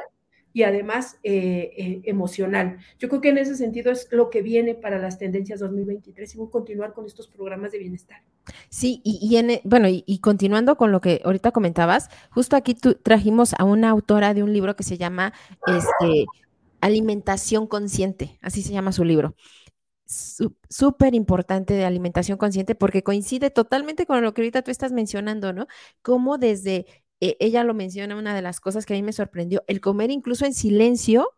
[0.53, 2.77] y además eh, eh, emocional.
[2.99, 6.37] Yo creo que en ese sentido es lo que viene para las tendencias 2023 y
[6.37, 8.21] voy a continuar con estos programas de bienestar.
[8.69, 13.65] Sí, y, en, bueno, y, continuando con lo que ahorita comentabas, justo aquí trajimos a
[13.65, 15.33] una autora de un libro que se llama
[15.67, 16.27] este,
[16.83, 19.35] Alimentación Consciente, así se llama su libro
[20.71, 25.53] súper importante de alimentación consciente porque coincide totalmente con lo que ahorita tú estás mencionando,
[25.53, 25.67] ¿no?
[26.01, 26.87] Cómo desde
[27.21, 30.11] e, ella lo menciona, una de las cosas que a mí me sorprendió, el comer
[30.11, 31.35] incluso en silencio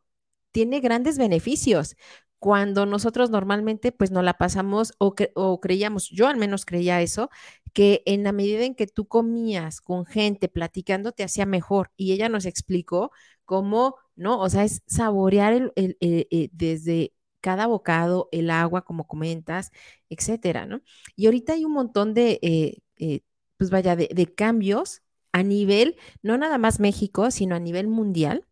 [0.52, 1.96] tiene grandes beneficios.
[2.38, 5.14] Cuando nosotros normalmente pues no la pasamos o,
[5.60, 7.30] creíamos, yo al menos creía eso,
[7.74, 11.92] que en la medida en que tú comías con gente platicando te hacía mejor.
[11.96, 13.10] Y ella nos explicó
[13.44, 14.40] cómo, ¿no?
[14.40, 19.70] O sea, es saborear el, eh, eh, desde cada bocado, el agua, como comentas,
[20.08, 20.80] etcétera, ¿no?
[21.16, 23.22] Y ahorita hay un montón de, eh,
[23.58, 28.46] pues vaya, de cambios a nivel, no nada más México, sino a nivel mundial.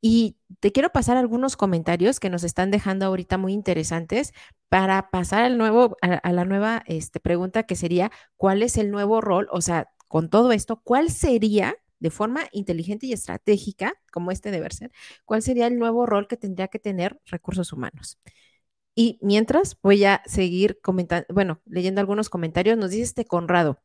[0.00, 4.32] Y te quiero pasar algunos comentarios que nos están dejando ahorita muy interesantes
[4.68, 9.20] para pasar al nuevo, a, la nueva este, pregunta que sería, ¿cuál es el nuevo
[9.20, 9.48] rol?
[9.50, 14.70] O sea, con todo esto, ¿cuál sería de forma inteligente y estratégica, como este debe
[14.70, 14.92] ser,
[15.24, 18.18] cuál sería el nuevo rol que tendría que tener recursos humanos?
[18.94, 23.80] Y mientras voy a seguir comentando, bueno, leyendo algunos comentarios, nos dice este Conrado,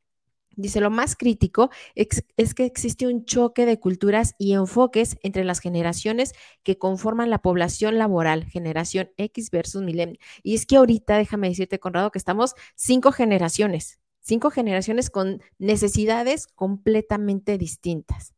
[0.62, 5.60] Dice, lo más crítico es, que existe un choque de culturas y enfoques entre las
[5.60, 10.20] generaciones que conforman la población laboral, generación X versus millennial.
[10.44, 16.48] Y es que ahorita, déjame decirte, Conrado, que estamos cinco generaciones, cinco generaciones con necesidades
[16.48, 18.34] completamente distintas,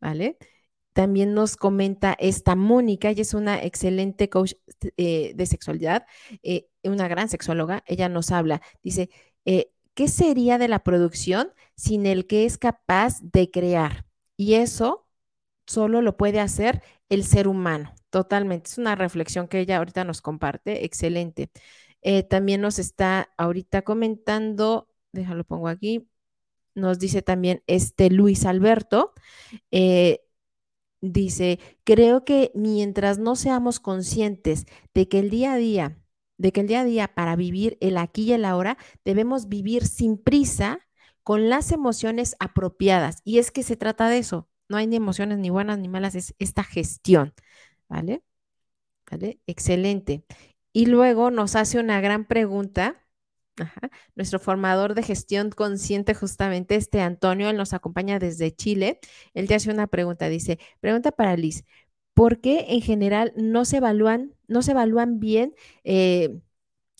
[0.00, 0.38] ¿vale?
[0.92, 4.54] También nos comenta esta Mónica, ella es una excelente coach
[4.96, 6.04] eh, de sexualidad,
[6.42, 9.08] eh, una gran sexóloga, ella nos habla, dice,
[9.44, 14.06] eh, ¿qué sería de la producción sin el que es capaz de crear?
[14.36, 15.06] Y eso
[15.66, 18.70] solo lo puede hacer el ser humano, totalmente.
[18.70, 21.50] Es una reflexión que ella ahorita nos comparte, excelente.
[22.02, 26.08] Eh, también nos está ahorita comentando, déjalo pongo aquí,
[26.74, 29.12] nos dice también este Luis Alberto,
[29.70, 30.20] eh,
[31.00, 35.99] dice, creo que mientras no seamos conscientes de que el día a día
[36.40, 39.86] de que el día a día para vivir el aquí y el ahora debemos vivir
[39.86, 40.80] sin prisa
[41.22, 43.20] con las emociones apropiadas.
[43.24, 44.48] Y es que se trata de eso.
[44.68, 47.34] No hay ni emociones ni buenas ni malas, es esta gestión.
[47.88, 48.22] ¿Vale?
[49.10, 49.40] ¿Vale?
[49.46, 50.24] Excelente.
[50.72, 52.96] Y luego nos hace una gran pregunta.
[54.14, 58.98] Nuestro formador de gestión consciente, justamente este Antonio, él nos acompaña desde Chile.
[59.34, 61.64] Él te hace una pregunta, dice, pregunta para Liz,
[62.20, 65.54] ¿por qué en general no se evalúan, no se evalúan bien?
[65.84, 66.42] Eh,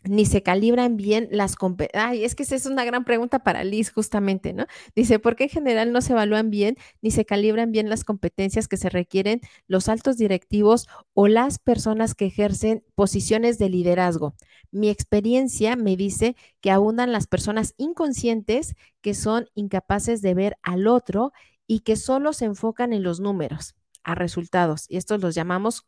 [0.03, 2.07] ni se calibran bien las competencias.
[2.09, 4.65] Ay, es que esa es una gran pregunta para Liz, justamente, ¿no?
[4.97, 8.67] Dice, ¿por qué en general no se evalúan bien ni se calibran bien las competencias
[8.67, 14.35] que se requieren los altos directivos o las personas que ejercen posiciones de liderazgo?
[14.71, 20.87] Mi experiencia me dice que abundan las personas inconscientes que son incapaces de ver al
[20.87, 21.35] otro
[21.67, 25.87] y que solo se enfocan en los números a resultados y estos los llamamos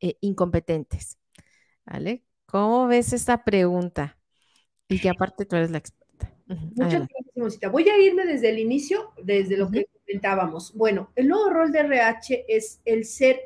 [0.00, 1.18] eh, incompetentes.
[1.84, 2.24] ¿Vale?
[2.46, 4.18] ¿Cómo ves esta pregunta?
[4.88, 6.34] Y que aparte tú eres la experta.
[6.46, 7.06] Muchas
[7.36, 10.74] gracias, Voy a irme desde el inicio, desde lo que comentábamos.
[10.74, 13.40] Bueno, el nuevo rol de RH es el ser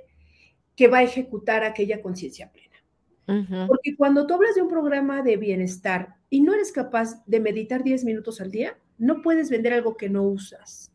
[0.77, 3.67] que va a ejecutar aquella conciencia plena.
[3.67, 7.83] Porque cuando tú hablas de un programa de bienestar y no eres capaz de meditar
[7.83, 10.92] 10 minutos al día, no puedes vender algo que no usas.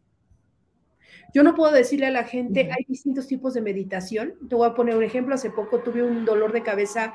[1.34, 4.34] Yo no puedo decirle a la gente, hay distintos tipos de meditación.
[4.48, 5.36] Te voy a poner un ejemplo.
[5.36, 7.13] Hace poco tuve un dolor de cabeza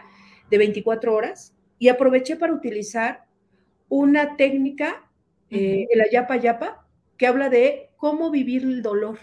[0.50, 3.24] de 24 horas y aproveché para utilizar
[3.88, 5.10] una técnica,
[5.50, 9.18] eh, el ayapa yapa, que habla de cómo vivir el dolor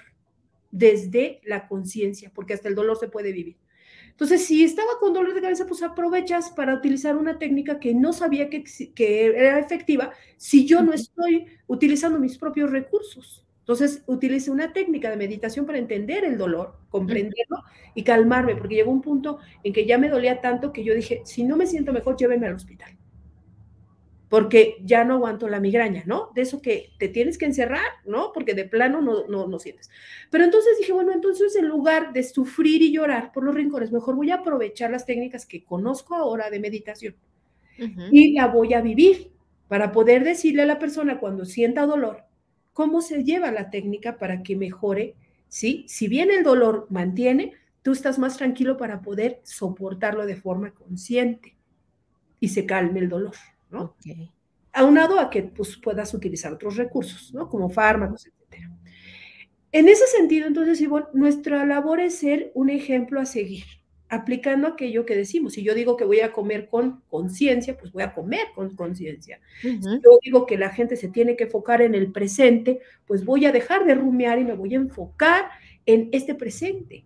[0.72, 3.58] desde la conciencia, porque hasta el dolor se puede vivir.
[4.10, 8.12] Entonces, si estaba con dolor de cabeza, pues aprovechas para utilizar una técnica que no
[8.12, 13.46] sabía que, que era efectiva si yo no estoy utilizando mis propios recursos.
[13.70, 17.58] Entonces, utilicé una técnica de meditación para entender el dolor, comprenderlo
[17.94, 21.22] y calmarme, porque llegó un punto en que ya me dolía tanto que yo dije,
[21.24, 22.98] si no me siento mejor, llévenme al hospital
[24.28, 26.32] porque ya no aguanto la migraña, ¿no?
[26.34, 28.32] De eso que te tienes que encerrar, ¿no?
[28.34, 29.92] Porque de plano no, no, no sientes.
[30.32, 34.16] Pero entonces dije, bueno, entonces en lugar de sufrir y llorar por los rincones, mejor
[34.16, 37.16] voy a aprovechar las técnicas que conozco ahora de meditación
[38.12, 39.32] y la voy a vivir
[39.68, 42.29] para poder decirle a la persona cuando sienta dolor
[42.80, 45.18] cómo se lleva la técnica para que mejore,
[45.50, 45.84] ¿sí?
[45.90, 51.58] Si bien el dolor mantiene, tú estás más tranquilo para poder soportarlo de forma consciente
[52.40, 53.36] y se calme el dolor.
[53.70, 53.98] ¿no?
[54.72, 57.50] Aunado a que pues, puedas utilizar otros recursos, ¿no?
[57.50, 58.70] Como fármacos, etc.
[59.74, 63.66] En ese sentido, entonces, Ivonne, nuestra labor es ser un ejemplo a seguir,
[64.10, 65.54] aplicando aquello que decimos.
[65.54, 69.40] Si yo digo que voy a comer con conciencia, pues voy a comer con conciencia.
[69.62, 73.46] Si yo digo que la gente se tiene que enfocar en el presente, pues voy
[73.46, 75.50] a dejar de rumiar y me voy a enfocar
[75.86, 77.06] en este presente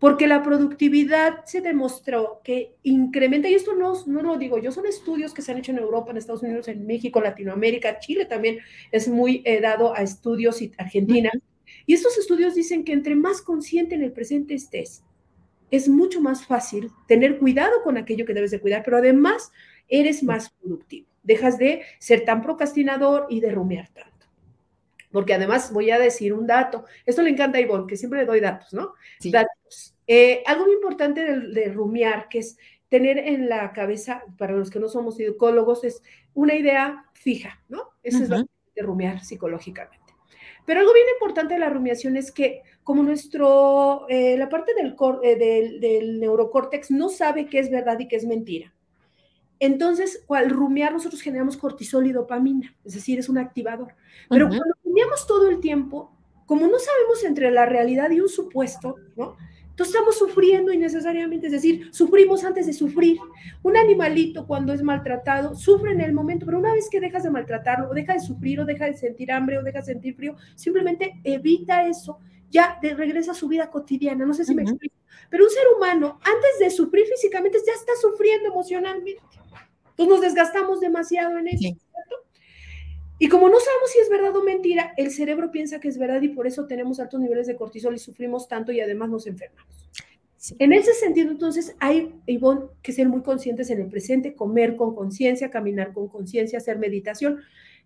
[0.00, 4.86] porque la productividad se demostró que incrementa, y esto no, no lo digo yo, son
[4.86, 8.60] estudios que se han hecho en Europa, en Estados Unidos, en México, Latinoamérica, Chile también
[8.90, 11.30] es muy eh, dado a estudios, y Argentina,
[11.84, 15.04] y estos estudios dicen que entre más consciente en el presente estés,
[15.70, 19.52] es mucho más fácil tener cuidado con aquello que debes de cuidar, pero además
[19.88, 24.10] eres más productivo, dejas de ser tan procrastinador y de rumiar tanto.
[25.12, 28.26] Porque además voy a decir un dato, esto le encanta a Ivonne, que siempre le
[28.26, 28.94] doy datos, ¿no?
[29.24, 34.68] Datos eh, algo muy importante de, rumiar, que es tener en la cabeza, para los
[34.68, 36.02] que no somos psicólogos, es
[36.34, 37.90] una idea fija, ¿no?
[38.02, 39.99] Eso es lo de rumiar psicológicamente.
[40.70, 44.94] Pero algo bien importante de la rumiación es que como nuestro, eh, la parte del,
[45.24, 48.72] eh, del, del, neurocórtex no sabe qué es verdad y qué es mentira.
[49.58, 53.96] Entonces, al rumiar nosotros generamos cortisol y dopamina, es decir, es un activador.
[54.28, 58.94] Pero cuando rumiamos todo el tiempo, como no sabemos entre la realidad y un supuesto,
[59.16, 59.36] ¿no?
[59.80, 63.16] Entonces estamos sufriendo innecesariamente, es decir, sufrimos antes de sufrir.
[63.62, 67.30] Un animalito cuando es maltratado sufre en el momento, pero una vez que dejas de
[67.30, 70.36] maltratarlo, o deja de sufrir, o deja de sentir hambre, o deja de sentir frío,
[70.54, 72.18] simplemente evita eso,
[72.50, 74.26] ya de, regresa a su vida cotidiana.
[74.26, 74.94] No sé si me explico.
[75.30, 79.22] Pero un ser humano, antes de sufrir físicamente, ya está sufriendo emocionalmente.
[79.92, 81.74] Entonces nos desgastamos demasiado en eso.
[83.22, 86.22] Y como no sabemos si es verdad o mentira, el cerebro piensa que es verdad
[86.22, 89.90] y por eso tenemos altos niveles de cortisol y sufrimos tanto y además nos enfermamos.
[90.58, 94.94] En ese sentido, entonces, hay, Ivonne, que ser muy conscientes en el presente, comer con
[94.94, 97.40] conciencia, caminar con conciencia, hacer meditación.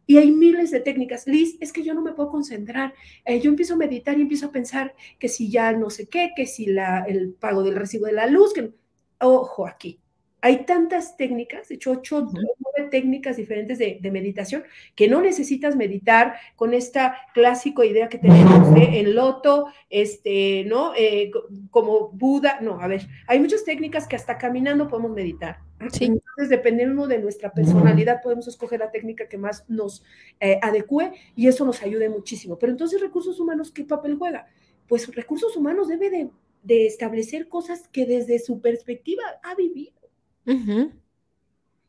[0.07, 1.27] Y hay miles de técnicas.
[1.27, 2.95] Liz, es que yo no me puedo concentrar.
[3.25, 6.31] Eh, yo empiezo a meditar y empiezo a pensar que si ya no sé qué,
[6.37, 8.71] que si la, el pago del recibo de la luz, que...
[9.19, 9.99] Ojo aquí,
[10.45, 14.63] hay tantas técnicas, de hecho, ocho, nueve técnicas diferentes de, meditación,
[14.95, 20.93] que no necesitas meditar con esta clásica idea que tenemos de en loto, este, ¿no?
[20.99, 21.31] Eh,
[21.71, 25.61] como Buda, no, a ver, hay muchas técnicas que hasta caminando podemos meditar.
[25.81, 30.05] Entonces, dependiendo de nuestra personalidad, podemos escoger la técnica que más nos
[30.41, 32.59] eh, adecue y eso nos ayude muchísimo.
[32.59, 34.47] Pero entonces, recursos humanos, ¿qué papel juega?
[34.89, 36.29] Pues recursos humanos debe de,
[36.63, 40.04] de establecer cosas que desde su perspectiva ha vivido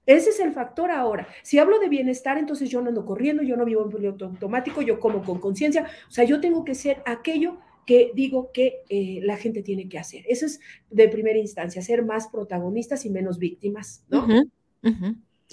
[0.05, 1.27] ese es el factor ahora.
[1.41, 4.81] Si hablo de bienestar, entonces yo no ando corriendo, yo no vivo en piloto automático,
[4.81, 5.87] yo como con conciencia.
[6.07, 9.97] O sea, yo tengo que ser aquello que digo que eh, la gente tiene que
[9.97, 10.23] hacer.
[10.27, 14.27] Eso es de primera instancia, ser más protagonistas y menos víctimas, ¿no?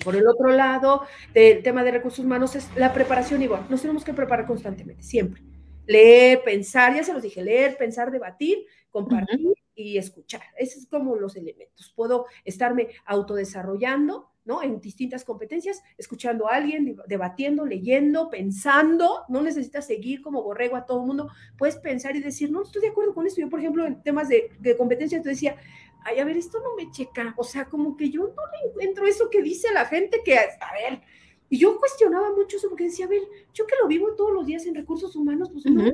[0.05, 1.03] Por el otro lado,
[1.35, 3.67] del tema de recursos humanos es la preparación igual.
[3.69, 5.43] Nos tenemos que preparar constantemente, siempre.
[5.87, 10.43] Leer, pensar, ya se los dije, leer, pensar, debatir, compartir y escuchar.
[10.59, 11.93] Esos es como los elementos.
[11.95, 14.63] Puedo estarme autodesarrollando, ¿no?
[14.63, 19.25] En distintas competencias, escuchando a alguien, debatiendo, leyendo, pensando.
[19.29, 21.29] No necesitas seguir como borrego a todo el mundo.
[21.57, 23.41] Puedes pensar y decir, no, estoy de acuerdo con esto.
[23.41, 25.57] Yo, por ejemplo, en temas de, de competencia, te decía,
[26.05, 27.35] ay, a ver, esto no me checa.
[27.37, 30.73] O sea, como que yo no le encuentro eso que dice la gente que, a
[30.75, 31.03] ver,
[31.49, 33.21] y yo cuestionaba mucho eso porque decía, a ver,
[33.53, 35.91] yo que lo vivo todos los días en recursos humanos, pues no,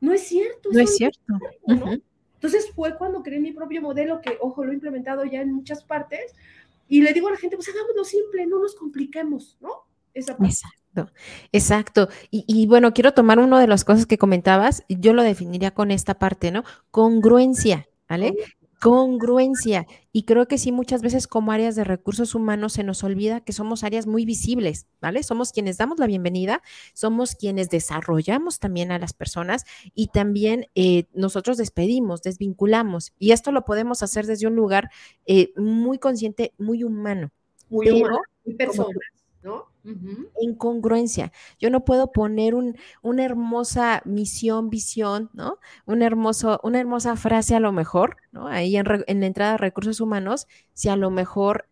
[0.00, 0.70] no es cierto.
[0.72, 1.34] No es cierto.
[2.40, 5.84] Entonces fue cuando creé mi propio modelo, que, ojo, lo he implementado ya en muchas
[5.84, 6.34] partes,
[6.88, 9.84] y le digo a la gente, pues hagámoslo simple, no nos compliquemos, ¿no?
[10.14, 11.12] Esa Exacto,
[11.52, 12.08] exacto.
[12.30, 15.90] Y, y, bueno, quiero tomar una de las cosas que comentabas, yo lo definiría con
[15.90, 16.64] esta parte, ¿no?
[16.90, 18.34] Congruencia, ¿vale?
[18.80, 19.86] Congruencia.
[20.10, 23.52] Y creo que sí, muchas veces como áreas de recursos humanos se nos olvida que
[23.52, 25.22] somos áreas muy visibles, ¿vale?
[25.22, 26.62] Somos quienes damos la bienvenida,
[26.94, 33.12] somos quienes desarrollamos también a las personas y también eh, nosotros despedimos, desvinculamos.
[33.18, 34.90] Y esto lo podemos hacer desde un lugar
[35.26, 37.30] eh, muy consciente, muy humano.
[37.68, 38.96] Muy humano, muy personal.
[39.42, 39.66] ¿No?
[40.40, 41.32] Incongruencia.
[41.58, 45.58] Yo no puedo poner una hermosa misión, visión, ¿no?
[45.86, 48.46] Un hermoso, una hermosa frase a lo mejor, ¿no?
[48.46, 51.66] Ahí en, en, la entrada de recursos humanos, si a lo mejor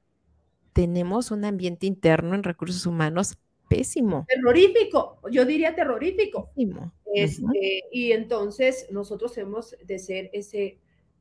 [0.73, 3.37] tenemos un ambiente interno en recursos humanos
[3.69, 4.27] pésimo.
[4.29, 6.51] Terrorífico, yo diría terrorífico.
[7.15, 10.79] Este, Y entonces nosotros hemos de ser ese,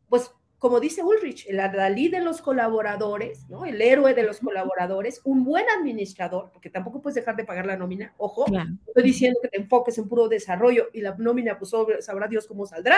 [0.10, 3.66] pues como dice Ulrich, el adalí de los colaboradores, ¿no?
[3.66, 7.78] El héroe de los colaboradores, un buen administrador, porque tampoco puedes dejar de pagar la
[7.78, 8.46] nómina, ojo,
[8.88, 12.66] estoy diciendo que te enfoques en puro desarrollo y la nómina, pues sabrá Dios cómo
[12.66, 12.98] saldrá,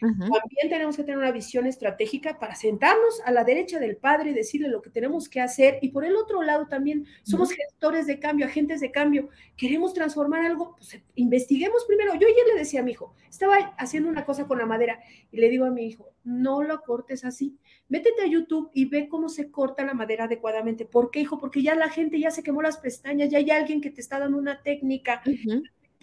[0.00, 4.34] también tenemos que tener una visión estratégica para sentarnos a la derecha del padre y
[4.34, 5.78] decirle lo que tenemos que hacer.
[5.82, 9.28] Y por el otro lado también somos gestores de cambio, agentes de cambio.
[9.56, 12.14] Queremos transformar algo, pues investiguemos primero.
[12.14, 15.38] Yo ayer le decía a mi hijo, estaba haciendo una cosa con la madera y
[15.38, 17.56] le digo a mi hijo, no lo cortes así.
[17.88, 20.84] Métete a YouTube y ve cómo se corta la madera adecuadamente.
[20.84, 21.38] ¿Por qué, hijo?
[21.38, 24.18] Porque ya la gente ya se quemó las pestañas, ya hay alguien que te está
[24.18, 25.22] dando una técnica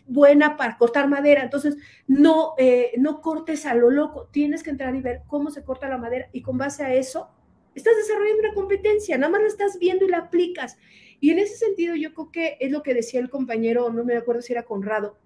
[0.07, 1.43] buena para cortar madera.
[1.43, 5.63] Entonces, no, eh, no cortes a lo loco, tienes que entrar y ver cómo se
[5.63, 7.29] corta la madera y con base a eso
[7.75, 10.77] estás desarrollando una competencia, nada más la estás viendo y la aplicas.
[11.19, 14.15] Y en ese sentido, yo creo que es lo que decía el compañero, no me
[14.15, 15.17] acuerdo si era Conrado,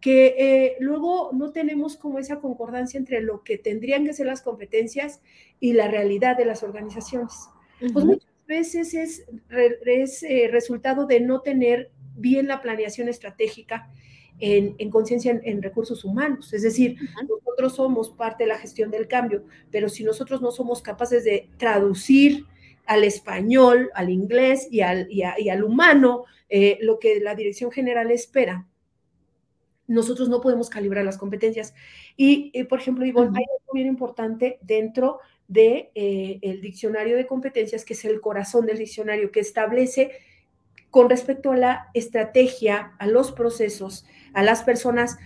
[0.00, 4.42] que eh, luego no tenemos como esa concordancia entre lo que tendrían que ser las
[4.42, 5.20] competencias
[5.60, 7.34] y la realidad de las organizaciones.
[7.92, 9.24] Pues muchas veces es,
[9.86, 13.90] es eh, resultado de no tener bien la planeación estratégica,
[14.42, 16.52] en, conciencia en, recursos humanos.
[16.52, 16.96] Es decir,
[17.28, 21.48] nosotros somos parte de la gestión del cambio, pero si nosotros no somos capaces de
[21.58, 22.44] traducir
[22.84, 28.10] al español, al inglés y al, y al humano eh, lo que la dirección general
[28.10, 28.66] espera,
[29.86, 31.72] nosotros no podemos calibrar las competencias.
[32.16, 37.16] Y, eh, por ejemplo, Ivonne, hay algo bien importante dentro del de, eh, el diccionario
[37.16, 40.12] de competencias, que es el corazón del diccionario, que establece
[40.90, 45.18] con respecto a la estrategia, a los procesos, a las personas,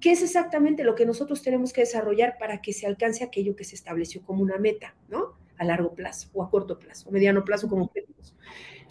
[0.00, 3.64] qué es exactamente lo que nosotros tenemos que desarrollar para que se alcance aquello que
[3.64, 5.38] se estableció como una meta, ¿no?
[5.58, 8.34] A largo plazo o a corto plazo, o mediano plazo como objetivos.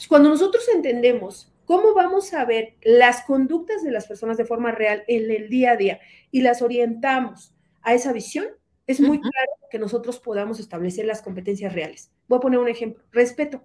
[0.08, 5.04] Cuando nosotros entendemos cómo vamos a ver las conductas de las personas de forma real
[5.08, 6.00] en el día a día
[6.32, 8.48] y las orientamos a esa visión,
[8.88, 12.12] es muy claro que nosotros podamos establecer las competencias reales.
[12.28, 13.64] Voy a poner un ejemplo, respeto.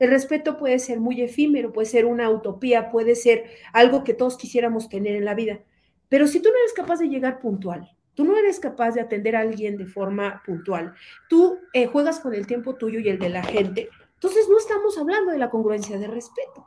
[0.00, 4.38] El respeto puede ser muy efímero, puede ser una utopía, puede ser algo que todos
[4.38, 5.60] quisiéramos tener en la vida.
[6.08, 9.36] Pero si tú no eres capaz de llegar puntual, tú no eres capaz de atender
[9.36, 10.94] a alguien de forma puntual,
[11.28, 14.96] tú eh, juegas con el tiempo tuyo y el de la gente, entonces no estamos
[14.98, 16.66] hablando de la congruencia de respeto.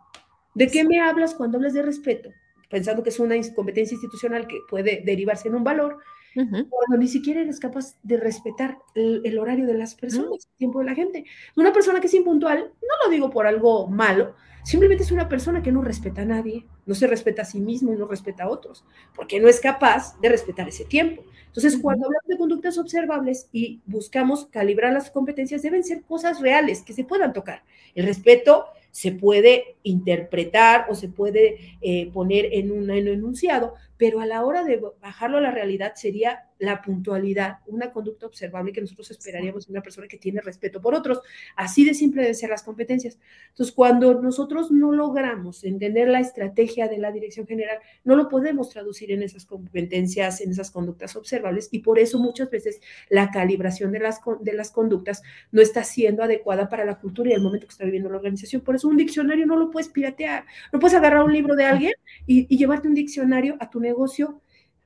[0.54, 2.30] ¿De qué me hablas cuando hablas de respeto?
[2.70, 5.98] Pensando que es una competencia institucional que puede derivarse en un valor,
[6.34, 10.86] cuando ni siquiera eres capaz de respetar el, horario de las personas, el tiempo de
[10.86, 11.26] la gente.
[11.56, 15.62] Una persona que es impuntual, no lo digo por algo malo, simplemente es una persona
[15.62, 18.50] que no respeta a nadie, no se respeta a sí mismo y no respeta a
[18.50, 18.84] otros,
[19.16, 21.24] porque no es capaz de respetar ese tiempo.
[21.48, 26.82] Entonces, cuando hablamos de conductas observables y buscamos calibrar las competencias, deben ser cosas reales
[26.82, 27.64] que se puedan tocar.
[27.94, 34.26] El respeto se puede interpretar o se puede eh, poner en un enunciado, pero a
[34.26, 39.10] la hora de bajarlo a la realidad sería la puntualidad, una conducta observable que nosotros
[39.12, 41.22] esperaríamos de una persona que tiene respeto por otros.
[41.56, 43.18] Así de simple deben ser las competencias.
[43.50, 48.70] Entonces, cuando nosotros no logramos entender la estrategia de la dirección general, no lo podemos
[48.70, 53.94] traducir en esas competencias, en esas conductas observables, y por eso muchas veces la calibración
[53.94, 57.68] de las, de las conductas no está siendo adecuada para la cultura y el momento
[57.68, 58.62] que está viviendo la organización.
[58.64, 61.94] Por eso un diccionario no lo puedes piratear, no puedes agarrar un libro de alguien
[62.28, 64.42] y, y llevarte un diccionario a tu negocio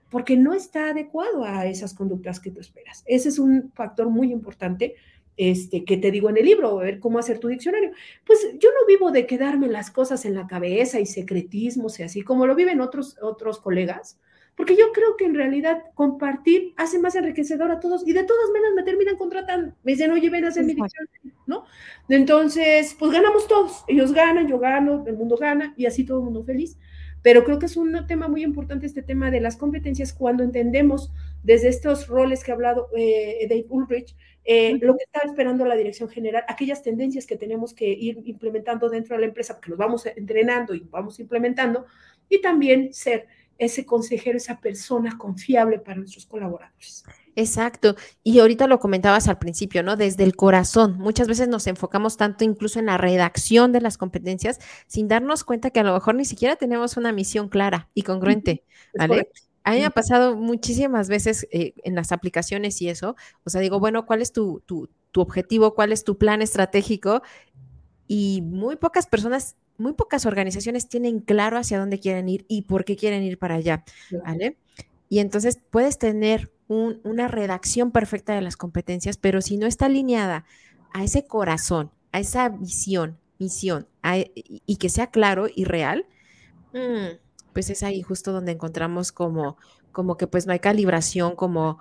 [0.09, 3.03] porque no está adecuado a esas conductas que tú esperas.
[3.05, 4.95] Ese es un factor muy importante
[5.37, 7.91] este, que te digo en el libro, a ver cómo hacer tu diccionario.
[8.25, 12.21] Pues yo no vivo de quedarme las cosas en la cabeza y secretismos y así
[12.23, 14.19] como lo viven otros, otros colegas,
[14.55, 18.49] porque yo creo que en realidad compartir hace más enriquecedor a todos y de todas
[18.49, 19.75] maneras me terminan contratando.
[19.83, 21.65] Me dicen, oye, ven a hacer mi diccionario, ¿no?
[22.09, 23.83] Entonces, pues ganamos todos.
[23.87, 26.75] Ellos ganan, yo gano, el mundo gana y así todo el mundo feliz.
[27.21, 31.11] Pero creo que es un tema muy importante este tema de las competencias cuando entendemos
[31.43, 35.75] desde estos roles que ha hablado eh, Dave Ulrich, eh, lo que está esperando la
[35.75, 39.79] dirección general, aquellas tendencias que tenemos que ir implementando dentro de la empresa, porque nos
[39.79, 41.85] vamos entrenando y vamos implementando,
[42.29, 47.03] y también ser ese consejero, esa persona confiable para nuestros colaboradores.
[47.37, 47.95] Exacto.
[48.23, 49.95] Y ahorita lo comentabas al principio, ¿no?
[49.95, 50.97] Desde el corazón.
[50.97, 54.57] Muchas veces nos enfocamos tanto incluso en la redacción de las competencias
[54.87, 58.63] sin darnos cuenta que a lo mejor ni siquiera tenemos una misión clara y congruente,
[58.97, 59.29] ¿vale?
[59.63, 63.15] A mí me ha pasado muchísimas veces eh, en las aplicaciones y eso.
[63.43, 65.75] O sea, digo, bueno, ¿cuál es tu, tu, tu objetivo?
[65.75, 67.21] ¿Cuál es tu plan estratégico?
[68.07, 72.83] Y muy pocas personas muy pocas organizaciones tienen claro hacia dónde quieren ir y por
[72.83, 73.83] qué quieren ir para allá,
[74.25, 74.57] ¿vale?
[75.07, 80.45] Y entonces puedes tener una redacción perfecta de las competencias, pero si no está alineada
[80.93, 83.87] a ese corazón, a esa visión, misión,
[84.33, 86.05] y, que sea claro y real,
[86.73, 87.17] mm,
[87.53, 89.57] pues es ahí justo donde encontramos como,
[89.91, 91.79] como que pues no hay calibración, como,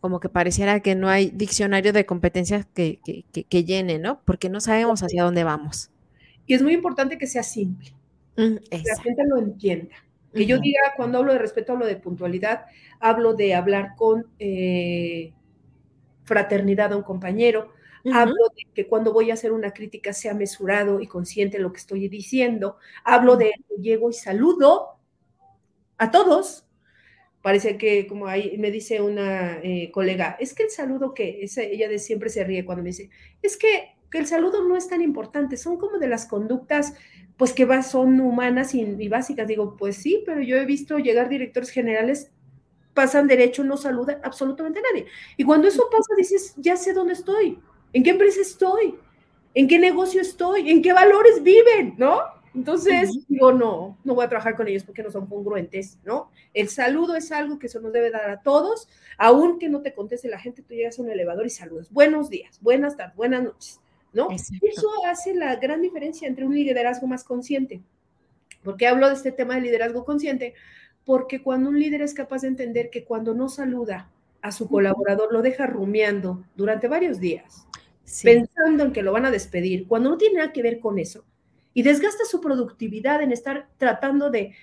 [0.00, 3.00] como que pareciera que no hay diccionario de competencias que,
[3.32, 4.20] que llene, ¿no?
[4.24, 5.90] Porque no sabemos hacia dónde vamos.
[6.46, 7.92] Y es muy importante que sea simple,
[8.36, 9.96] mm, que la gente lo entienda.
[10.36, 12.66] Que yo diga, cuando hablo de respeto, hablo de puntualidad,
[13.00, 15.32] hablo de hablar con eh,
[16.24, 17.72] fraternidad a un compañero,
[18.12, 21.72] hablo de que cuando voy a hacer una crítica sea mesurado y consciente de lo
[21.72, 24.98] que estoy diciendo, hablo de que llego y saludo
[25.98, 26.66] a todos.
[27.42, 31.88] Parece que, como ahí me dice una eh, colega, es que el saludo que, ella
[31.88, 33.10] de siempre se ríe cuando me dice,
[33.42, 36.94] es que que el saludo no es tan importante, son como de las conductas
[37.36, 39.46] pues que va, son humanas y, básicas.
[39.46, 42.30] Digo, pues sí, pero yo he visto llegar directores generales,
[42.94, 45.06] pasan derecho, no saludan absolutamente a nadie.
[45.36, 47.58] Y cuando eso pasa, dices, ya sé dónde estoy,
[47.92, 48.94] en qué empresa estoy,
[49.54, 52.20] en qué negocio estoy, en qué valores viven, ¿no?
[52.54, 56.30] Entonces, digo, no, no voy a trabajar con ellos porque no son congruentes, ¿no?
[56.54, 60.28] El saludo es algo que se nos debe dar a todos, aunque no te conteste
[60.28, 61.92] la gente, tú llegas a un elevador y saludas.
[61.92, 63.80] Buenos días, buenas tardes, buenas noches.
[64.16, 64.28] ¿No?
[64.30, 67.82] Eso hace la gran diferencia entre un liderazgo más consciente.
[68.64, 70.54] ¿Por qué hablo de este tema de liderazgo consciente?
[71.04, 74.10] Porque cuando un líder es capaz de entender que cuando no saluda
[74.42, 77.66] a su colaborador, lo deja rumiando durante varios días,
[78.22, 81.24] pensando en que lo van a despedir, cuando no tiene nada que ver con eso,
[81.74, 84.54] y desgasta su productividad en estar tratando de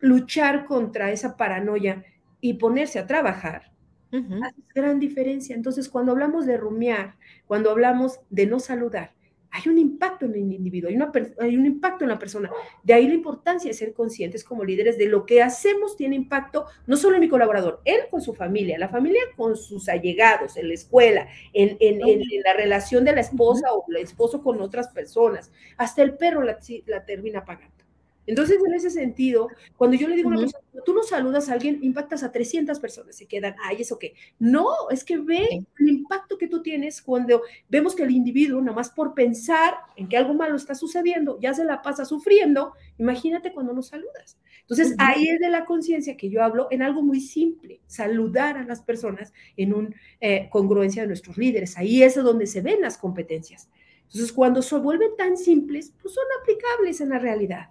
[0.00, 2.04] luchar contra esa paranoia
[2.40, 3.70] y ponerse a trabajar,
[4.12, 5.56] Hace gran diferencia.
[5.56, 9.12] Entonces, cuando hablamos de rumiar, cuando hablamos de no saludar,
[9.54, 10.98] hay un impacto en el individuo, hay,
[11.38, 12.50] hay, un impacto en la persona.
[12.82, 16.66] De ahí la importancia de ser conscientes como líderes de lo que hacemos tiene impacto
[16.88, 20.66] no solo en mi colaborador, él con su familia, la familia con sus allegados, en
[20.66, 22.00] la escuela, en, en,
[22.44, 25.52] la relación de la esposa o el esposo con otras personas.
[25.76, 27.73] Hasta el perro la, la termina pagando.
[28.26, 31.54] Entonces, en ese sentido, cuando yo le digo a una persona, tú no saludas a
[31.54, 34.14] alguien, impactas a 300 personas, se quedan, ay, ¿eso qué?
[34.38, 38.76] No, es que ve el impacto que tú tienes cuando vemos que el individuo, nada
[38.76, 43.52] más por pensar en que algo malo está sucediendo, ya se la pasa sufriendo, imagínate
[43.52, 44.38] cuando no saludas.
[44.62, 48.64] Entonces, ahí es de la conciencia que yo hablo en algo muy simple, saludar a
[48.64, 51.76] las personas en una eh, congruencia de nuestros líderes.
[51.76, 53.68] Ahí es donde se ven las competencias.
[54.06, 57.68] Entonces, cuando se vuelven tan simples, pues son aplicables en la realidad.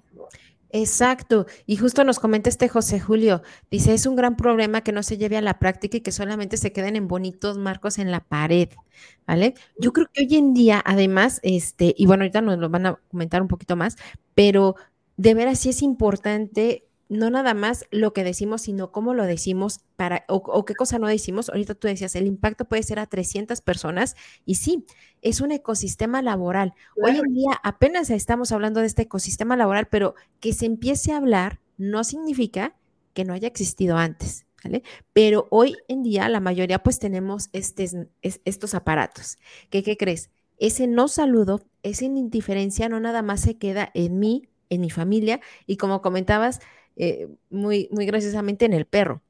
[0.75, 1.45] Exacto.
[1.67, 3.43] Y justo nos comenta este José Julio.
[3.69, 6.57] Dice, es un gran problema que no se lleve a la práctica y que solamente
[6.57, 8.69] se queden en bonitos marcos en la pared.
[9.27, 9.53] ¿Vale?
[9.77, 12.99] Yo creo que hoy en día, además, este, y bueno, ahorita nos lo van a
[13.11, 13.97] comentar un poquito más,
[14.33, 14.75] pero
[15.15, 19.81] de veras sí es importante no nada más lo que decimos, sino cómo lo decimos
[19.95, 21.49] para, o, qué cosa no decimos.
[21.49, 24.85] Ahorita tú decías, el impacto puede ser a 300 personas y sí,
[25.21, 26.73] es un ecosistema laboral.
[27.01, 31.17] Hoy en día apenas estamos hablando de este ecosistema laboral, pero que se empiece a
[31.17, 32.75] hablar no significa
[33.13, 34.45] que no haya existido antes.
[34.63, 34.81] ¿Vale?
[35.11, 39.37] Pero hoy en día la mayoría pues tenemos estos aparatos.
[39.69, 40.29] ¿Qué, ¿Qué crees?
[40.57, 45.39] Ese no saludo, esa indiferencia no nada más se queda en mí, en mi familia
[45.65, 46.59] y como comentabas,
[46.95, 49.21] eh, muy, muy graciosamente en el perro.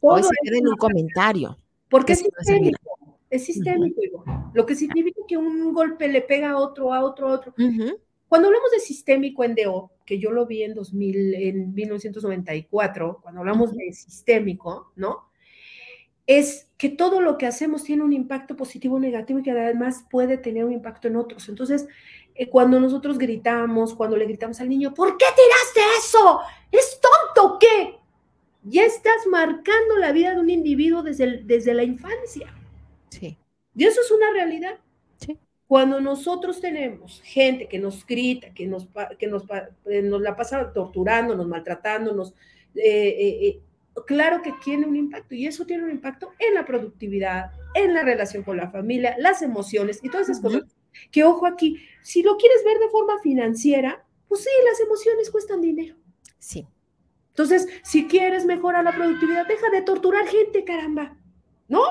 [0.00, 1.58] Hoy se queda en un comentario.
[1.88, 2.98] Porque es sistémico,
[3.30, 4.24] es sistémico.
[4.54, 7.54] Lo que significa que un golpe le pega a otro, a otro, a otro.
[8.28, 13.40] Cuando hablamos de sistémico en DO, que yo lo vi en 2000, en 1994, cuando
[13.40, 15.30] hablamos de sistémico, ¿no?
[16.26, 20.04] Es que todo lo que hacemos tiene un impacto positivo o negativo y que además
[20.10, 21.48] puede tener un impacto en otros.
[21.48, 21.86] Entonces,
[22.50, 26.40] cuando nosotros gritamos, cuando le gritamos al niño, ¿por qué tiraste eso?
[26.70, 27.96] ¿Es tonto qué?
[28.62, 32.52] Ya estás marcando la vida de un individuo desde, desde la infancia.
[33.08, 33.38] Sí.
[33.74, 34.78] Y eso es una realidad.
[35.18, 35.38] Sí.
[35.66, 39.44] Cuando nosotros tenemos gente que nos grita, que nos, que nos,
[39.86, 42.34] eh, nos la pasa torturándonos, maltratándonos,
[42.74, 43.60] eh,
[44.04, 48.02] claro que tiene un impacto y eso tiene un impacto en la productividad, en la
[48.02, 50.75] relación con la familia, las emociones y todas esas cosas.
[51.10, 55.60] Que ojo aquí, si lo quieres ver de forma financiera, pues sí, las emociones cuestan
[55.60, 55.96] dinero.
[56.38, 56.66] Sí.
[57.30, 61.16] Entonces, si quieres mejorar la productividad, deja de torturar gente, caramba,
[61.68, 61.82] ¿no?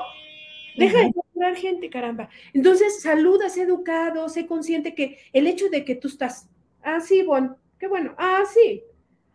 [0.75, 2.29] Deja de torturar gente, caramba.
[2.53, 6.49] Entonces, saluda, sé educado, sé consciente que el hecho de que tú estás,
[6.81, 8.83] ah, sí, bueno, qué bueno, ah, sí,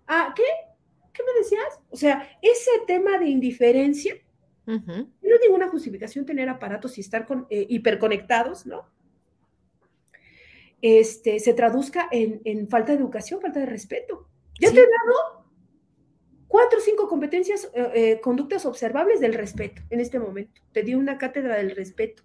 [0.07, 0.43] ah, ¿qué?
[1.13, 1.81] ¿Qué me decías?
[1.91, 4.17] O sea, ese tema de indiferencia,
[4.67, 5.07] no
[5.43, 8.89] digo una justificación tener aparatos y estar con, eh, hiperconectados, ¿no?
[10.83, 14.29] Este, se traduzca en, falta de educación, falta de respeto.
[14.61, 15.47] Ya te he dado
[16.49, 20.63] cuatro o cinco competencias, eh, eh, conductas observables del respeto en este momento.
[20.73, 22.23] Te di una cátedra del respeto.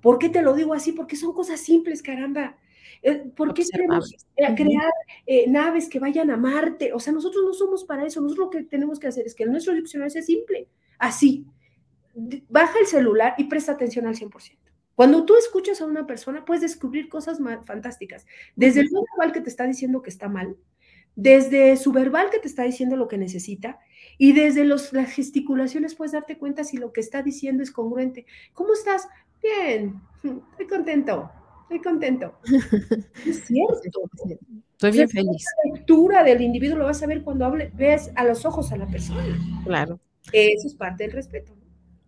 [0.00, 0.92] ¿Por qué te lo digo así?
[0.92, 2.58] Porque son cosas simples, caramba.
[3.02, 4.92] Eh, ¿Por qué queremos crear
[5.26, 6.92] eh, naves que vayan a Marte?
[6.92, 8.20] O sea, nosotros no somos para eso.
[8.20, 10.68] Nosotros lo que tenemos que hacer es que nuestro diccionario sea simple.
[10.98, 11.46] Así.
[12.48, 14.58] Baja el celular y presta atención al 100%.
[14.94, 18.26] Cuando tú escuchas a una persona, puedes descubrir cosas fantásticas.
[18.56, 20.56] Desde el verbal que te está diciendo que está mal,
[21.16, 23.78] desde su verbal que te está diciendo lo que necesita,
[24.18, 28.26] y desde los, las gesticulaciones puedes darte cuenta si lo que está diciendo es congruente.
[28.52, 29.08] ¿Cómo estás?
[29.42, 31.30] Bien, estoy contento
[31.64, 32.34] estoy contento.
[33.26, 34.00] es cierto.
[34.72, 35.44] Estoy bien feliz.
[35.64, 38.76] La lectura del individuo lo vas a ver cuando hable, ves a los ojos a
[38.76, 39.22] la persona.
[39.64, 40.00] Claro.
[40.32, 41.54] Eso es parte del respeto.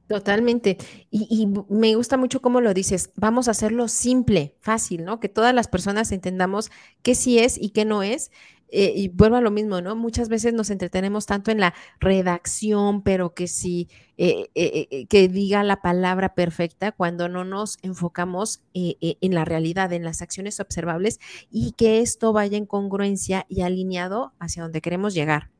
[0.08, 0.78] Totalmente.
[1.10, 3.10] Y, y, me gusta mucho cómo lo dices.
[3.16, 5.18] Vamos a hacerlo simple, fácil, ¿no?
[5.18, 6.70] Que todas las personas entendamos
[7.02, 8.30] qué sí es y qué no es.
[8.68, 9.94] Eh, y vuelvo a lo mismo, ¿no?
[9.94, 15.62] Muchas veces nos entretenemos tanto en la redacción, pero que sí, eh, eh, que diga
[15.62, 21.72] la palabra perfecta cuando no nos enfocamos en la realidad, en las acciones observables y
[21.72, 25.50] que esto vaya en congruencia y alineado hacia donde queremos llegar.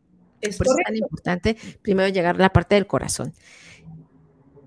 [0.41, 3.33] Es Por eso es tan importante primero llegar a la parte del corazón.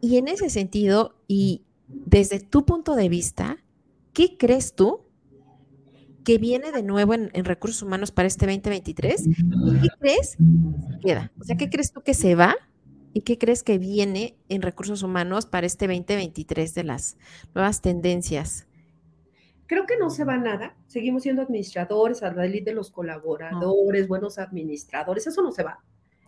[0.01, 3.57] Y en ese sentido, y desde tu punto de vista,
[4.13, 5.01] ¿qué crees tú
[6.23, 9.27] que viene de nuevo en, recursos humanos para este 2023?
[9.27, 9.33] ¿Y
[9.81, 10.37] qué crees
[11.01, 11.31] queda?
[11.39, 12.55] O sea, ¿qué crees tú que se va?
[13.13, 17.17] ¿Y qué crees que viene en recursos humanos para este 2023 de las
[17.55, 18.67] nuevas tendencias?
[19.65, 20.75] Creo que no se va nada.
[20.87, 25.27] Seguimos siendo administradores, a de los colaboradores, buenos administradores.
[25.27, 25.79] Eso no se va.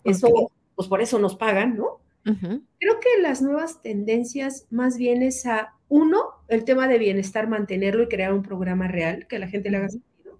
[0.03, 2.01] Eso, pues por eso nos pagan, ¿no?
[2.23, 8.03] Creo que las nuevas tendencias más bien es a, uno, el tema de bienestar, mantenerlo
[8.03, 10.39] y crear un programa real, que la gente le haga sentido,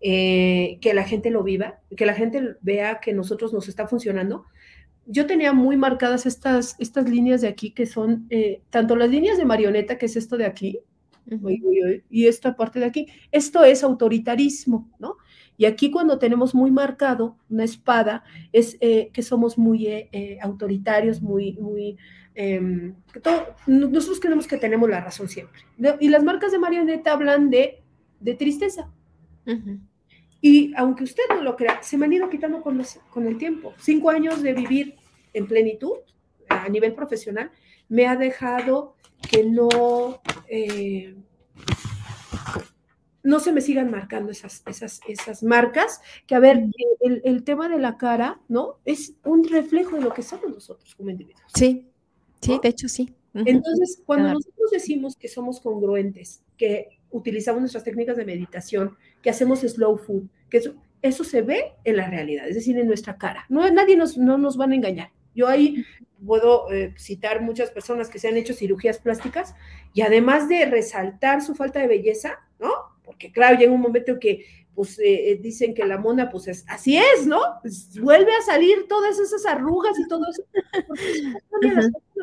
[0.00, 4.46] eh, que la gente lo viva, que la gente vea que nosotros nos está funcionando.
[5.04, 9.36] Yo tenía muy marcadas estas, estas líneas de aquí, que son eh, tanto las líneas
[9.36, 10.78] de marioneta, que es esto de aquí,
[12.08, 13.06] y esta parte de aquí.
[13.30, 15.16] Esto es autoritarismo, ¿no?
[15.62, 20.38] Y aquí cuando tenemos muy marcado una espada, es eh, que somos muy eh, eh,
[20.42, 21.96] autoritarios, muy, muy...
[22.34, 22.96] Em,
[23.68, 25.60] nosotros creemos que tenemos la razón siempre.
[26.00, 27.80] Y las marcas de marioneta hablan de,
[28.18, 28.90] de tristeza.
[30.40, 33.72] Y aunque usted no lo crea, se me han ido quitando con, con el tiempo.
[33.78, 34.96] Cinco años de vivir
[35.32, 35.98] en plenitud
[36.48, 37.52] a nivel profesional
[37.88, 38.96] me ha dejado
[39.30, 39.68] que no
[43.22, 46.66] no se me sigan marcando esas, esas, esas marcas, que a ver,
[47.00, 48.78] el, tema de la cara, ¿no?
[48.84, 51.42] Es un reflejo de lo que somos nosotros como individuos.
[51.54, 51.88] Sí,
[52.40, 53.14] sí, de hecho sí.
[53.34, 59.60] Entonces, cuando nosotros decimos que somos congruentes, que utilizamos nuestras técnicas de meditación, que hacemos
[59.60, 63.46] slow food, que eso, eso se ve en la realidad, es decir, en nuestra cara.
[63.48, 65.10] No, nadie nos, no nos van a engañar.
[65.34, 65.84] Yo ahí
[66.24, 69.54] puedo eh, citar muchas personas que se han hecho cirugías plásticas
[69.94, 72.91] y además de resaltar su falta de belleza, ¿no?
[73.12, 74.44] Porque claro, llega un momento que
[74.74, 77.40] pues eh, eh, dicen que la mona pues es, así es, ¿no?
[77.60, 80.42] Pues, vuelve a salir todas esas arrugas y todo eso,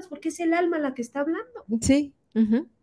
[0.09, 1.65] porque, es el alma la que está hablando.
[1.81, 2.13] Sí.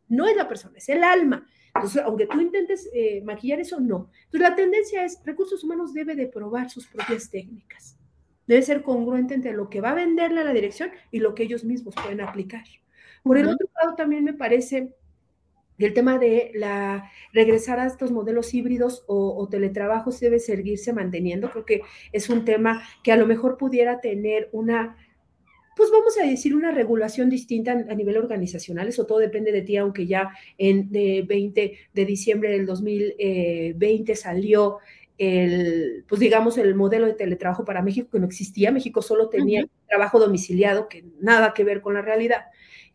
[0.08, 1.46] No es la persona, es el alma.
[1.74, 4.10] Entonces, aunque tú intentes eh, maquillar eso, no.
[4.26, 7.98] Entonces, la tendencia es, recursos humanos debe de probar sus propias técnicas.
[8.46, 11.42] Debe ser congruente entre lo que va a venderle a la dirección y lo que
[11.42, 12.64] ellos mismos pueden aplicar.
[13.24, 14.94] Por el otro lado, también me parece
[15.78, 21.50] el tema de la regresar a estos modelos híbridos o, teletrabajos debe seguirse manteniendo.
[21.50, 24.96] Creo que es un tema que a lo mejor pudiera tener una,
[25.76, 28.88] pues vamos a decir, una regulación distinta a, nivel organizacional.
[28.88, 34.16] Eso todo depende de ti, aunque ya en de 20 de diciembre del 2020 eh,
[34.16, 34.78] salió
[35.18, 38.70] el, pues digamos, el modelo de teletrabajo para México que no existía.
[38.70, 42.46] México solo tenía trabajo domiciliado, que nada que ver con la realidad.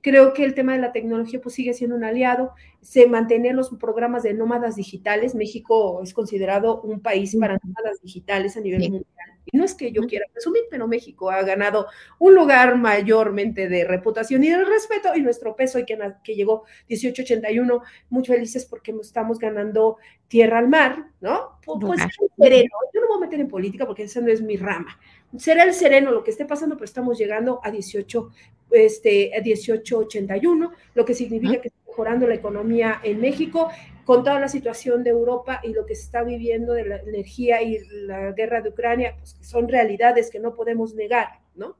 [0.02, 3.70] Creo que el tema de la tecnología pues sigue siendo un aliado, se mantienen los
[3.70, 9.32] programas de nómadas digitales, México es considerado un país para nómadas digitales a nivel mundial.
[9.52, 11.88] Y no es que yo quiera presumir, pero México ha ganado
[12.20, 16.64] un lugar mayormente de reputación y de respeto y nuestro peso y que, que llegó
[16.90, 19.98] 1881, muy felices porque estamos ganando
[20.28, 21.60] tierra al mar, ¿no?
[21.66, 22.02] Pues
[22.38, 24.98] sereno, yo no me voy a meter en política porque esa no es mi rama.
[25.38, 28.32] Será el sereno lo que esté pasando, pero estamos llegando a 18,
[28.72, 33.70] este, a 1881, lo que significa que está mejorando la economía en México
[34.06, 37.62] con toda la situación de Europa y lo que se está viviendo de la energía
[37.62, 41.76] y la guerra de Ucrania, pues son realidades que no podemos negar, ¿no?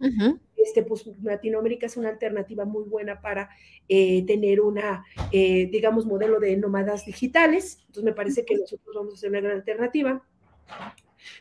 [0.56, 3.50] este, pues Latinoamérica es una alternativa muy buena para
[3.88, 7.80] eh, tener una, eh, digamos, modelo de nómadas digitales.
[7.82, 10.24] Entonces me parece que nosotros vamos a ser una gran alternativa.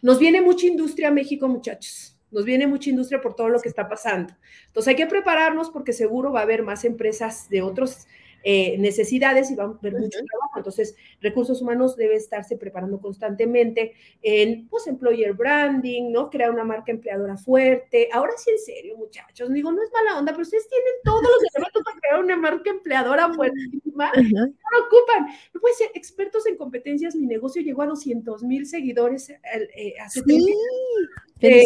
[0.03, 2.17] Nos viene mucha industria a México, muchachos.
[2.31, 4.35] Nos viene mucha industria por todo lo que está pasando.
[4.67, 8.07] Entonces hay que prepararnos porque seguro va a haber más empresas de otros
[8.43, 10.53] eh, necesidades y va a haber mucho trabajo.
[10.57, 16.31] Entonces, recursos humanos debe estarse preparando constantemente en, pues, employer branding, ¿no?
[16.31, 18.09] Crear una marca empleadora fuerte.
[18.13, 21.55] Ahora sí, en serio, muchachos, digo, no es mala onda, pero ustedes tienen todos los
[21.55, 24.13] elementos para crear una marca empleadora fuertísima.
[24.17, 25.27] No lo ocupan.
[25.53, 27.15] No puede ser expertos en competencias.
[27.15, 30.55] Mi negocio llegó a 200 mil seguidores eh, hace sí.
[31.41, 31.65] Eh,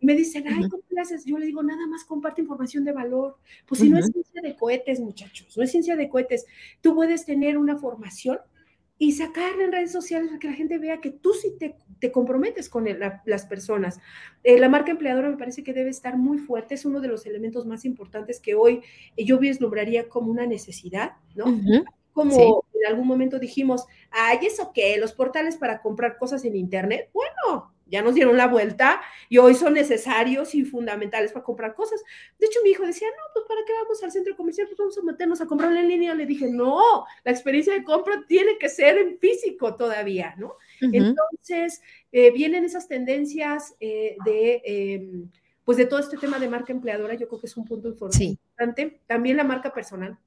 [0.00, 1.24] me dicen, ay, ¿cómo le haces?
[1.24, 3.38] Yo le digo, nada más comparte información de valor.
[3.66, 6.46] Pues si no es ciencia de cohetes, muchachos, no es ciencia de cohetes.
[6.80, 8.38] Tú puedes tener una formación
[8.98, 12.10] y sacarla en redes sociales para que la gente vea que tú sí te, te
[12.10, 12.86] comprometes con
[13.24, 14.00] las personas.
[14.42, 17.26] Eh, la marca empleadora me parece que debe estar muy fuerte, es uno de los
[17.26, 18.82] elementos más importantes que hoy
[19.16, 21.44] yo vislumbraría como una necesidad, ¿no?
[22.12, 24.96] Como en algún momento dijimos, ay, ¿eso qué?
[24.96, 27.10] Los portales para comprar cosas en Internet.
[27.12, 32.02] Bueno, ya nos dieron la vuelta y hoy son necesarios y fundamentales para comprar cosas.
[32.38, 34.66] De hecho, mi hijo decía, no, pues ¿para qué vamos al centro comercial?
[34.66, 36.14] Pues vamos a meternos a comprar en línea.
[36.14, 40.54] Le dije, no, la experiencia de compra tiene que ser en físico todavía, ¿no?
[40.80, 41.80] Entonces,
[42.12, 45.30] eh, vienen esas tendencias eh, de, em,
[45.64, 49.00] pues de todo este tema de marca empleadora, yo creo que es un punto importante.
[49.06, 50.18] También la marca personal.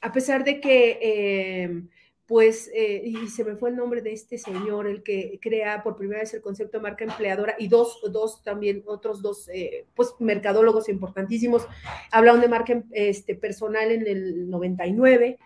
[0.00, 1.88] A pesar de que em,
[2.30, 5.96] pues, eh, y se me fue el nombre de este señor, el que crea por
[5.96, 10.14] primera vez el concepto de marca empleadora, y dos, dos también, otros dos, eh, pues,
[10.20, 11.66] mercadólogos importantísimos,
[12.12, 15.40] hablaron de marca este, personal en el 99.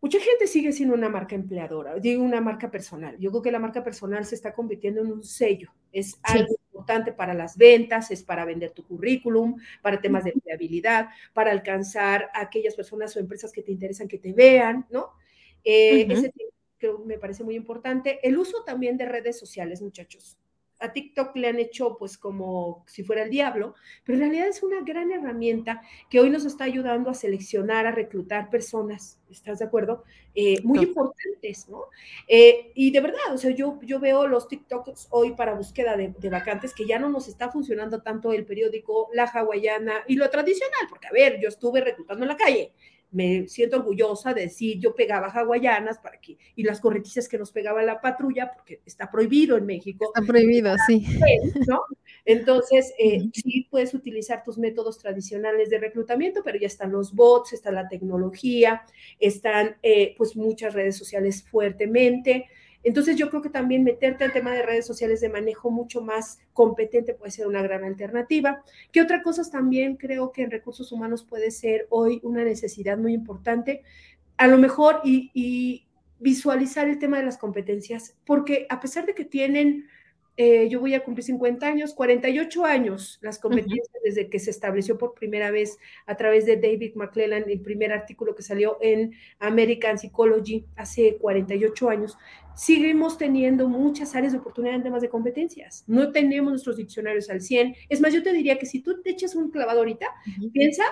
[0.00, 3.16] Mucha gente sigue siendo una marca empleadora, digo una marca personal.
[3.20, 7.12] Yo creo que la marca personal se está convirtiendo en un sello, es algo importante
[7.12, 12.40] para las ventas, es para vender tu currículum, para temas de empleabilidad, para alcanzar a
[12.40, 15.12] aquellas personas o empresas que te interesan que te vean, ¿no?
[15.68, 16.32] Eh, ese
[16.78, 18.20] que me parece muy importante.
[18.22, 20.38] El uso también de redes sociales, muchachos.
[20.78, 24.62] A TikTok le han hecho pues como si fuera el diablo, pero en realidad es
[24.62, 29.64] una gran herramienta que hoy nos está ayudando a seleccionar, a reclutar personas, ¿estás de
[29.64, 30.04] acuerdo?
[30.34, 31.84] Eh, muy importantes, ¿no?
[32.28, 36.12] Eh, y de verdad, o sea, yo, yo veo los TikToks hoy para búsqueda de,
[36.18, 40.28] de, vacantes que ya no nos está funcionando tanto el periódico La Hawaiana y lo
[40.28, 42.74] tradicional, porque a ver, yo estuve reclutando en la calle
[43.10, 47.52] me siento orgullosa de decir, yo pegaba hawaianas para que, y las corretizas que nos
[47.52, 50.12] pegaba la patrulla, porque está prohibido en México.
[50.14, 51.06] Está prohibido, sí.
[51.66, 51.82] ¿no?
[52.24, 57.52] Entonces, eh, sí puedes utilizar tus métodos tradicionales de reclutamiento, pero ya están los bots,
[57.52, 58.82] está la tecnología,
[59.18, 62.46] están eh, pues muchas redes sociales fuertemente.
[62.86, 66.38] Entonces yo creo que también meterte al tema de redes sociales de manejo mucho más
[66.52, 68.62] competente puede ser una gran alternativa.
[68.92, 73.12] ¿Qué otra cosa también creo que en recursos humanos puede ser hoy una necesidad muy
[73.12, 73.82] importante?
[74.36, 75.82] A lo mejor y,
[76.20, 79.88] visualizar el tema de las competencias, porque a pesar de que tienen
[80.36, 84.98] eh, yo voy a cumplir 50 años, 48 años las competencias desde que se estableció
[84.98, 89.98] por primera vez a través de David McClellan, el primer artículo que salió en American
[89.98, 92.18] Psychology hace 48 años.
[92.54, 95.84] Seguimos teniendo muchas áreas de oportunidad en temas de competencias.
[95.86, 97.74] No tenemos nuestros diccionarios al 100.
[97.88, 100.06] Es más, yo te diría que si tú te echas un clavado ahorita,
[100.52, 100.84] piensa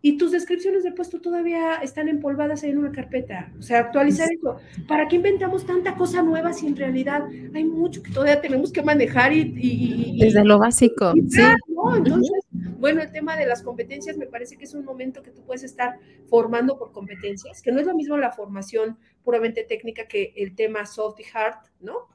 [0.00, 3.52] y tus descripciones de puesto todavía están empolvadas en una carpeta.
[3.58, 4.58] O sea, actualizar eso.
[4.86, 7.24] ¿Para qué inventamos tanta cosa nueva si en realidad
[7.54, 10.18] hay mucho que todavía tenemos que manejar y...
[10.18, 11.40] Desde lo básico, sí.
[11.96, 12.44] Entonces,
[12.78, 15.64] bueno, el tema de las competencias me parece que es un momento que tú puedes
[15.64, 20.54] estar formando por competencias, que no es lo mismo la formación puramente técnica que el
[20.54, 22.08] tema soft y hard, ¿no?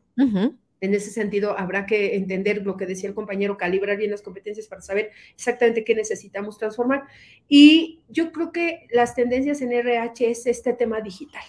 [0.84, 4.68] En ese sentido, habrá que entender lo que decía el compañero, calibrar bien las competencias
[4.68, 7.06] para saber exactamente qué necesitamos transformar.
[7.48, 11.46] Y yo creo que las tendencias en RH es este tema digital,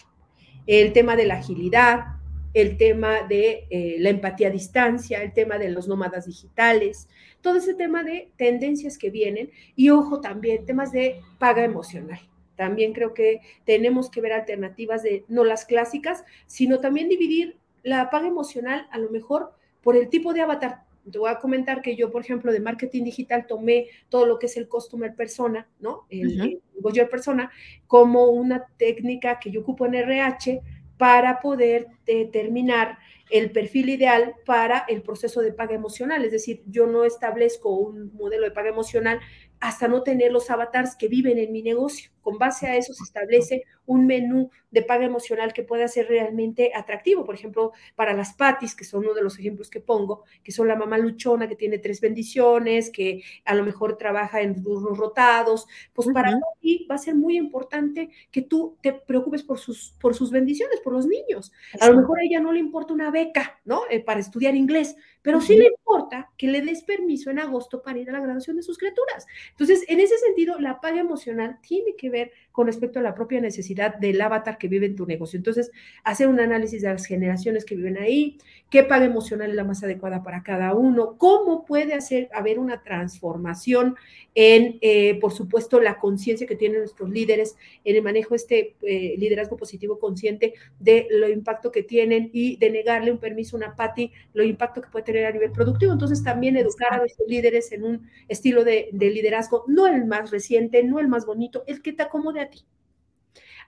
[0.69, 2.05] el tema de la agilidad,
[2.53, 7.09] el tema de eh, la empatía a distancia, el tema de los nómadas digitales,
[7.41, 12.21] todo ese tema de tendencias que vienen y ojo también, temas de paga emocional.
[12.55, 18.11] También creo que tenemos que ver alternativas de no las clásicas, sino también dividir la
[18.11, 20.83] paga emocional a lo mejor por el tipo de avatar.
[21.11, 24.47] Te voy a comentar que yo, por ejemplo, de marketing digital tomé todo lo que
[24.47, 26.07] es el customer persona, ¿no?
[26.09, 27.51] El, uh persona,
[27.87, 30.61] como una técnica que yo ocupo en RH
[30.99, 32.99] para poder determinar
[33.31, 36.25] el perfil ideal para el proceso de paga emocional.
[36.25, 39.21] Es decir, yo no establezco un modelo de paga emocional
[39.61, 42.11] hasta no tener los avatars que viven en mi negocio.
[42.25, 46.73] Con base a eso se establece un menú de paga emocional que pueda ser realmente
[46.75, 47.25] atractivo.
[47.25, 50.67] Por ejemplo, para las patis, que son uno de los ejemplos que pongo, que son
[50.67, 55.67] la mamá luchona que tiene tres bendiciones, que a lo mejor trabaja en turnos rotados,
[55.93, 60.15] pues para ti va a ser muy importante que tú te preocupes por sus, por
[60.15, 61.53] sus bendiciones, por los niños.
[61.79, 63.83] A lo mejor a ella no le importa una beca, ¿no?
[63.91, 67.99] Eh, para estudiar inglés, pero sí le importa que le des permiso en agosto para
[67.99, 69.27] ir a la graduación de sus criaturas.
[69.51, 72.14] Entonces, en ese sentido, la paga emocional tiene que ver
[72.55, 75.37] con respecto a la propia necesidad del avatar que vive en tu negocio.
[75.37, 75.73] Entonces,
[76.05, 78.39] hacer un análisis de las generaciones que viven ahí,
[78.71, 82.83] qué paga emocional es la más adecuada para cada uno, cómo puede hacer haber una
[82.85, 83.97] transformación
[84.37, 88.77] en, eh, por supuesto, la conciencia que tienen nuestros líderes en el manejo de este
[88.83, 93.59] eh, liderazgo positivo consciente de lo impacto que tienen y de negarle un permiso a
[93.59, 95.93] una PATI, lo impacto que puede tener a nivel productivo.
[95.93, 100.31] Entonces, también educar a nuestros líderes en un estilo de, de liderazgo, no el más
[100.31, 102.65] reciente, no el más bonito, el que te acomode a ti.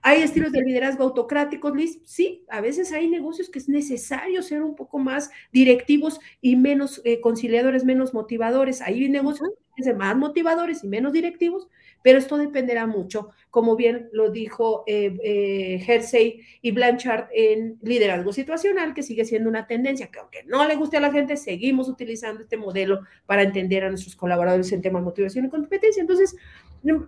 [0.01, 1.99] ¿Hay estilos de liderazgo autocráticos, Liz?
[2.05, 7.01] Sí, a veces hay negocios que es necesario ser un poco más directivos y menos
[7.03, 8.81] eh, conciliadores, menos motivadores.
[8.81, 11.67] Hay negocios que ser más motivadores y menos directivos,
[12.03, 18.33] pero esto dependerá mucho, como bien lo dijo eh, eh, Hersey y Blanchard en liderazgo
[18.33, 21.89] situacional, que sigue siendo una tendencia que aunque no le guste a la gente, seguimos
[21.89, 26.01] utilizando este modelo para entender a nuestros colaboradores en temas de motivación y competencia.
[26.01, 26.35] Entonces,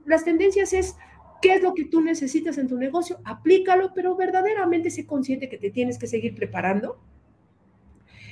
[0.06, 0.96] las tendencias es
[1.42, 3.20] ¿Qué es lo que tú necesitas en tu negocio?
[3.24, 7.00] Aplícalo, pero verdaderamente sé consciente que te tienes que seguir preparando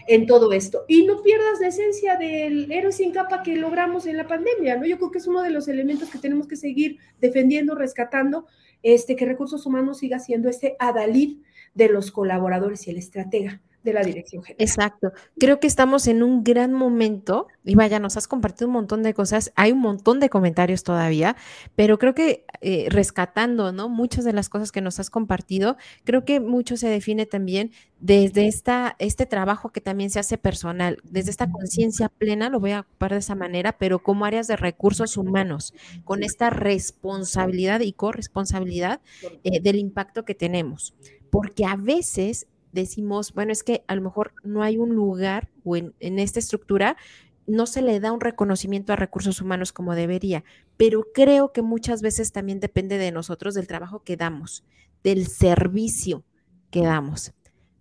[0.07, 0.85] en todo esto.
[0.87, 4.85] Y no pierdas la esencia del héroe sin capa que logramos en la pandemia, ¿no?
[4.85, 8.47] Yo creo que es uno de los elementos que tenemos que seguir defendiendo, rescatando,
[8.83, 11.39] este, que recursos humanos siga siendo este adalid
[11.73, 14.67] de los colaboradores y el estratega de la dirección general.
[14.67, 15.11] Exacto.
[15.39, 19.13] Creo que estamos en un gran momento y vaya, nos has compartido un montón de
[19.13, 21.35] cosas, hay un montón de comentarios todavía,
[21.75, 23.89] pero creo que eh, rescatando, ¿no?
[23.89, 28.47] Muchas de las cosas que nos has compartido, creo que mucho se define también desde
[28.47, 32.81] esta, este trabajo que también se hace personal, desde esta conciencia plena, lo voy a
[32.81, 35.73] ocupar de esa manera, pero como áreas de recursos humanos,
[36.03, 39.01] con esta responsabilidad y corresponsabilidad
[39.43, 40.93] eh, del impacto que tenemos.
[41.29, 42.47] Porque a veces
[42.81, 46.97] decimos, bueno, es que a lo mejor no hay un lugar o en, esta estructura
[47.45, 50.43] no se le da un reconocimiento a recursos humanos como debería,
[50.75, 54.65] pero creo que muchas veces también depende de nosotros, del trabajo que damos,
[55.03, 56.25] del servicio
[56.71, 57.33] que damos.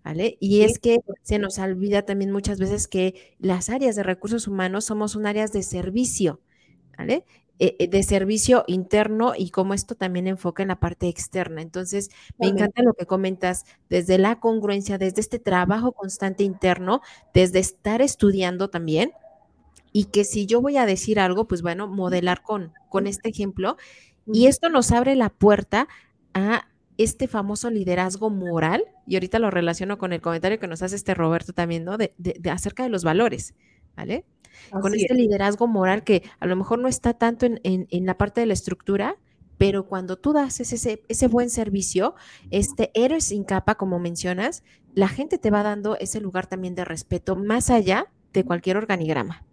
[0.04, 0.36] ¿Vale?
[0.38, 4.84] Y es que se nos olvida también muchas veces que las áreas de recursos humanos
[4.84, 6.40] somos un áreas de servicio,
[6.96, 7.24] ¿vale?
[7.58, 11.62] Eh, eh, de servicio interno y cómo esto también enfoca en la parte externa.
[11.62, 17.00] Entonces, me encanta lo que comentas desde la congruencia, desde este trabajo constante interno,
[17.32, 19.12] desde estar estudiando también.
[19.90, 23.78] Y que si yo voy a decir algo, pues bueno, modelar con, con este ejemplo.
[24.30, 25.88] Y esto nos abre la puerta
[26.34, 30.96] a este famoso liderazgo moral, y ahorita lo relaciono con el comentario que nos hace
[30.96, 31.96] este Roberto también, ¿no?
[31.96, 33.54] De, de acerca de los valores,
[33.96, 34.26] ¿vale?
[34.70, 38.40] Con este liderazgo moral que a lo mejor no está tanto en, en, la parte
[38.40, 39.16] de la estructura,
[39.58, 42.14] pero cuando tú das ese, ese buen servicio,
[42.50, 44.62] este héroe sin capa, como mencionas,
[44.94, 49.44] la gente te va dando ese lugar también de respeto más allá de cualquier organigrama.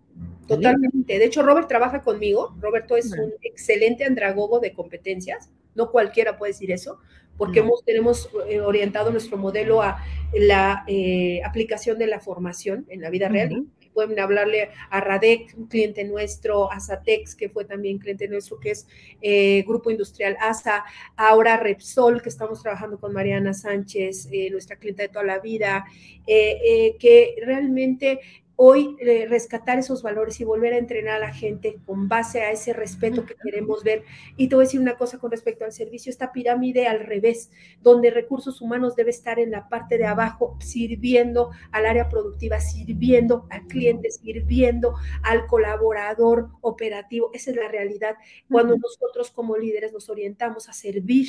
[0.48, 1.18] Totalmente.
[1.18, 2.56] De hecho, Robert trabaja conmigo.
[2.60, 5.50] Roberto es un excelente andragogo de competencias.
[5.76, 7.00] No cualquiera puede decir eso,
[7.38, 13.02] porque hemos, tenemos eh, orientado nuestro modelo a la eh, aplicación de la formación en
[13.02, 18.00] la vida real pueden hablarle a Radec, un cliente nuestro, a Satex, que fue también
[18.00, 18.88] cliente nuestro, que es
[19.22, 20.84] eh, Grupo Industrial ASA,
[21.16, 25.86] ahora Repsol, que estamos trabajando con Mariana Sánchez, eh, nuestra clienta de toda la vida,
[26.26, 28.20] eh, que realmente
[28.56, 32.52] hoy eh, rescatar esos valores y volver a entrenar a la gente con base a
[32.52, 34.04] ese respeto que queremos ver.
[34.38, 37.52] Y te voy a decir una cosa con respecto al servicio, esta pirámide al revés,
[37.82, 43.48] donde recursos humanos debe estar en la parte de abajo, sirviendo al área productiva, sirviendo
[43.50, 47.32] al cliente, sirviendo al colaborador operativo.
[47.34, 48.16] Esa es la realidad.
[48.50, 51.28] Cuando nosotros como líderes nos orientamos a servir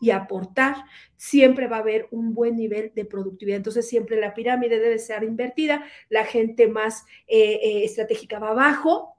[0.00, 0.76] y aportar,
[1.16, 3.56] siempre va a haber un buen nivel de productividad.
[3.56, 9.17] Entonces, siempre la pirámide debe ser invertida, la gente más eh, eh, estratégica va abajo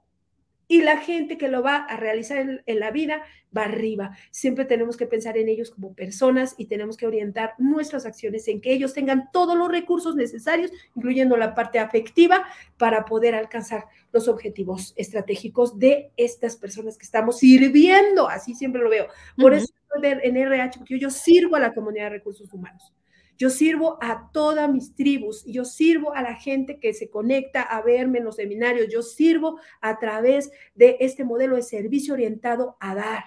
[0.70, 4.16] y la gente que lo va a realizar en, en, la vida va arriba.
[4.30, 8.60] Siempre tenemos que pensar en ellos como personas y tenemos que orientar nuestras acciones en
[8.60, 12.46] que ellos tengan todos los recursos necesarios, incluyendo la parte afectiva,
[12.78, 18.28] para poder alcanzar los objetivos estratégicos de estas personas que estamos sirviendo.
[18.28, 19.08] Así siempre lo veo.
[19.36, 19.58] Por uh -huh.
[19.58, 22.94] eso en RH, porque yo sirvo a la comunidad de recursos humanos.
[23.40, 27.80] Yo sirvo a todas mis tribus, yo sirvo a la gente que se conecta a
[27.80, 32.94] verme en los seminarios, yo sirvo a través de este modelo de servicio orientado a
[32.94, 33.24] dar,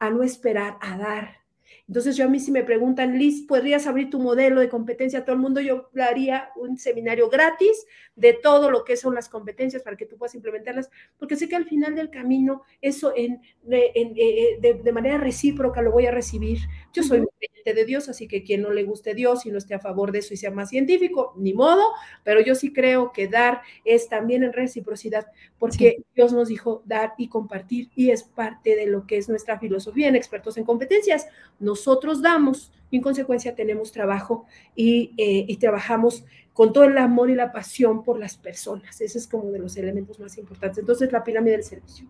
[0.00, 1.40] a no esperar, a dar.
[1.86, 5.24] Entonces yo a mí si me preguntan, Liz, ¿podrías abrir tu modelo de competencia a
[5.24, 5.60] todo el mundo?
[5.60, 10.16] Yo haría un seminario gratis de todo lo que son las competencias para que tú
[10.16, 14.92] puedas implementarlas, porque sé que al final del camino eso en, en, en, de, de,
[14.92, 16.58] manera recíproca lo voy a recibir.
[16.92, 19.74] Yo soy creyente de Dios, así que quien no le guste Dios y no esté
[19.74, 21.82] a favor de eso y sea más científico, ni modo,
[22.24, 25.26] pero yo sí creo que dar es también en reciprocidad,
[25.58, 26.04] porque sí.
[26.14, 30.08] Dios nos dijo dar y compartir y es parte de lo que es nuestra filosofía
[30.08, 31.26] en expertos en competencias.
[31.58, 37.30] Nosotros damos y en consecuencia tenemos trabajo y, eh, y trabajamos con todo el amor
[37.30, 39.00] y la pasión por las personas.
[39.00, 40.78] Ese es como de los elementos más importantes.
[40.78, 42.06] Entonces, la pirámide del servicio.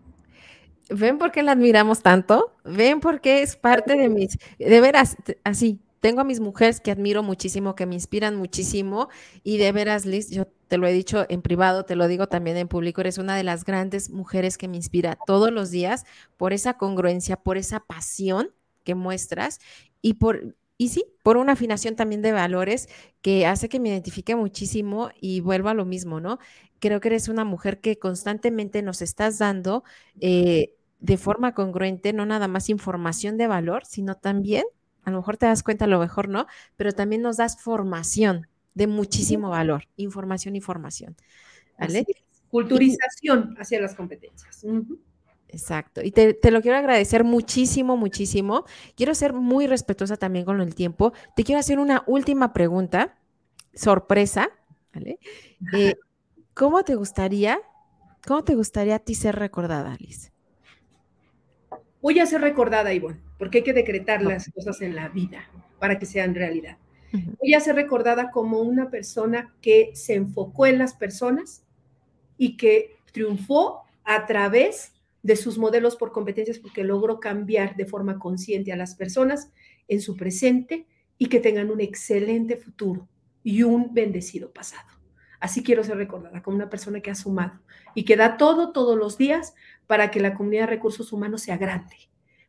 [0.91, 2.55] ¿Ven por qué la admiramos tanto?
[2.63, 6.91] ¿Ven por qué es parte de mis, de veras, así, tengo a mis mujeres que
[6.91, 9.07] admiro muchísimo, que me inspiran muchísimo
[9.43, 12.57] y de veras, Liz, yo te lo he dicho en privado, te lo digo también
[12.57, 16.05] en público, eres una de las grandes mujeres que me inspira todos los días
[16.37, 18.51] por esa congruencia, por esa pasión
[18.83, 19.59] que muestras
[20.01, 22.89] y por, y sí, por una afinación también de valores
[23.21, 26.39] que hace que me identifique muchísimo y vuelva a lo mismo, ¿no?
[26.79, 29.83] Creo que eres una mujer que constantemente nos estás dando
[30.19, 34.63] eh, de forma congruente, no nada más información de valor, sino también,
[35.03, 36.47] a lo mejor te das cuenta, a lo mejor no,
[36.77, 41.15] pero también nos das formación de muchísimo valor, información y formación.
[41.77, 42.05] ¿vale?
[42.49, 44.63] Culturización y, hacia las competencias.
[44.63, 44.99] Uh -huh.
[45.49, 46.01] Exacto.
[46.01, 48.63] Y te, te, lo quiero agradecer muchísimo, muchísimo.
[48.95, 51.11] Quiero ser muy respetuosa también con el tiempo.
[51.35, 53.17] Te quiero hacer una última pregunta,
[53.73, 54.49] sorpresa,
[54.93, 55.19] ¿vale?
[55.73, 55.95] Eh,
[56.53, 57.59] ¿Cómo te gustaría,
[58.25, 60.30] cómo te gustaría a ti ser recordada, Alice?
[62.01, 65.49] Voy a ser recordada, Ivonne, porque hay que decretar las cosas en la vida
[65.79, 66.77] para que sean realidad.
[67.39, 71.63] Voy a ser recordada como una persona que se enfocó en las personas
[72.37, 78.17] y que triunfó a través de sus modelos por competencias porque logró cambiar de forma
[78.17, 79.51] consciente a las personas
[79.87, 80.87] en su presente
[81.17, 83.07] y que tengan un excelente futuro
[83.43, 85.00] y un bendecido pasado.
[85.41, 87.59] Así quiero ser recordada como una persona que ha sumado
[87.95, 89.55] y que da todo todos los días
[89.87, 91.95] para que la comunidad de recursos humanos sea grande,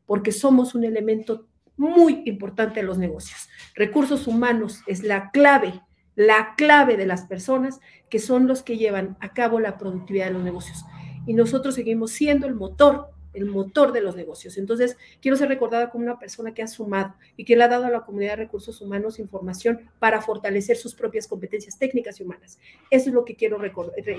[0.07, 3.49] porque somos un elemento muy importante en los negocios.
[3.75, 5.81] Recursos humanos es la clave,
[6.15, 7.81] la clave de las personas
[8.11, 10.85] que son los que llevan a cabo la productividad de los negocios.
[11.27, 14.59] Y nosotros seguimos siendo el motor el motor de los negocios.
[14.59, 17.85] Entonces, quiero ser recordada como una persona que ha sumado y que le ha dado
[17.87, 22.59] a la comunidad de recursos humanos información para fortalecer sus propias competencias técnicas y humanas.
[22.91, 23.59] Eso es lo que quiero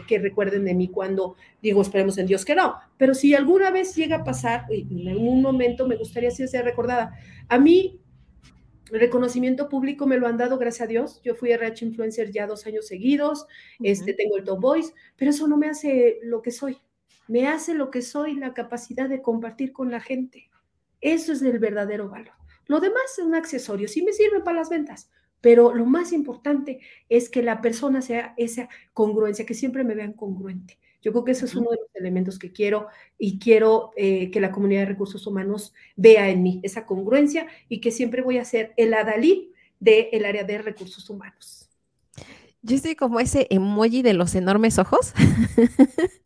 [0.07, 2.75] que recuerden de mí cuando digo, esperemos en Dios que no.
[2.97, 7.13] Pero si alguna vez llega a pasar, en algún momento me gustaría ser recordada.
[7.49, 7.99] A mí,
[8.91, 11.21] el reconocimiento público me lo han dado, gracias a Dios.
[11.23, 13.89] Yo fui RH Influencer ya dos años seguidos, uh -huh.
[13.89, 16.77] este, tengo el Top Voice, pero eso no me hace lo que soy
[17.27, 20.49] me hace lo que soy, la capacidad de compartir con la gente.
[21.01, 22.33] Eso es el verdadero valor.
[22.67, 25.09] Lo demás es un accesorio, sí me sirve para las ventas,
[25.41, 30.13] pero lo más importante es que la persona sea esa congruencia, que siempre me vean
[30.13, 30.79] congruente.
[31.01, 34.39] Yo creo que eso es uno de los elementos que quiero y quiero eh, que
[34.39, 38.45] la comunidad de recursos humanos vea en mí, esa congruencia y que siempre voy a
[38.45, 39.49] ser el adalid
[39.81, 41.69] del área de recursos humanos.
[42.61, 45.13] Yo estoy como ese emoji de los enormes ojos.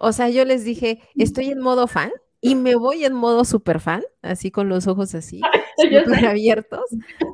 [0.00, 3.80] o sea, yo les dije, estoy en modo fan y me voy en modo super
[3.80, 5.40] fan, así con los ojos así,
[6.28, 6.84] abiertos,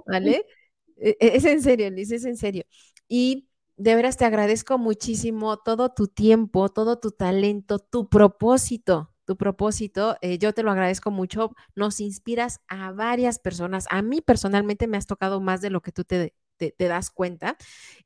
[0.06, 0.46] ¿vale?
[1.04, 2.62] E, e, es en serio, Liz, es en serio.
[3.08, 9.36] Y de veras te agradezco muchísimo todo tu tiempo, todo tu talento, tu propósito, tu
[9.36, 10.16] propósito.
[10.20, 11.56] Eh, yo te lo agradezco mucho.
[11.74, 13.86] Nos inspiras a varias personas.
[13.90, 17.10] A mí personalmente me has tocado más de lo que tú te, te, te das
[17.10, 17.56] cuenta.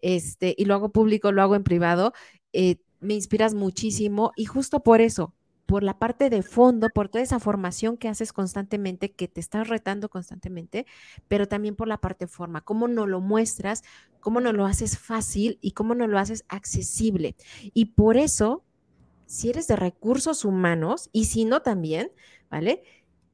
[0.01, 2.15] Este, y lo hago público, lo hago en privado.
[2.55, 2.77] Eh,
[3.07, 5.35] me inspiras muchísimo y justo por eso,
[5.67, 9.69] por la parte de fondo, por toda esa formación que haces constantemente, que te estás
[9.69, 10.87] retando constantemente,
[11.29, 13.83] pero también por la parte de forma, cómo nos lo muestras,
[14.21, 17.37] cómo nos lo haces fácil y cómo nos lo haces accesible.
[17.75, 18.65] Y por eso,
[19.27, 22.13] si eres de recursos humanos y si no también,
[22.49, 22.83] ¿vale?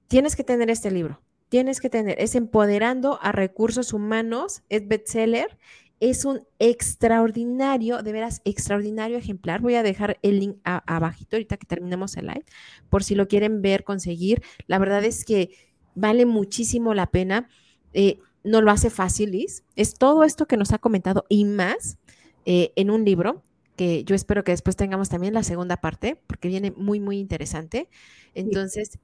[0.08, 1.20] Tienes que tener este libro,
[1.50, 5.58] tienes que tener, es Empoderando a Recursos Humanos, es bestseller
[6.05, 9.61] Es un extraordinario, de veras, extraordinario ejemplar.
[9.61, 12.44] Voy a dejar el link abajito ahorita que terminemos el live,
[12.90, 14.42] por si lo quieren ver, conseguir.
[14.66, 15.50] La verdad es que
[15.94, 17.48] vale muchísimo la pena.
[17.92, 19.62] Eh, no lo hace fácil, Liz.
[19.76, 21.98] Es todo esto que nos ha comentado y más
[22.46, 23.44] eh, en un libro
[23.76, 27.88] que yo espero que después tengamos también la segunda parte, porque viene muy, muy interesante.
[28.34, 28.98] Entonces,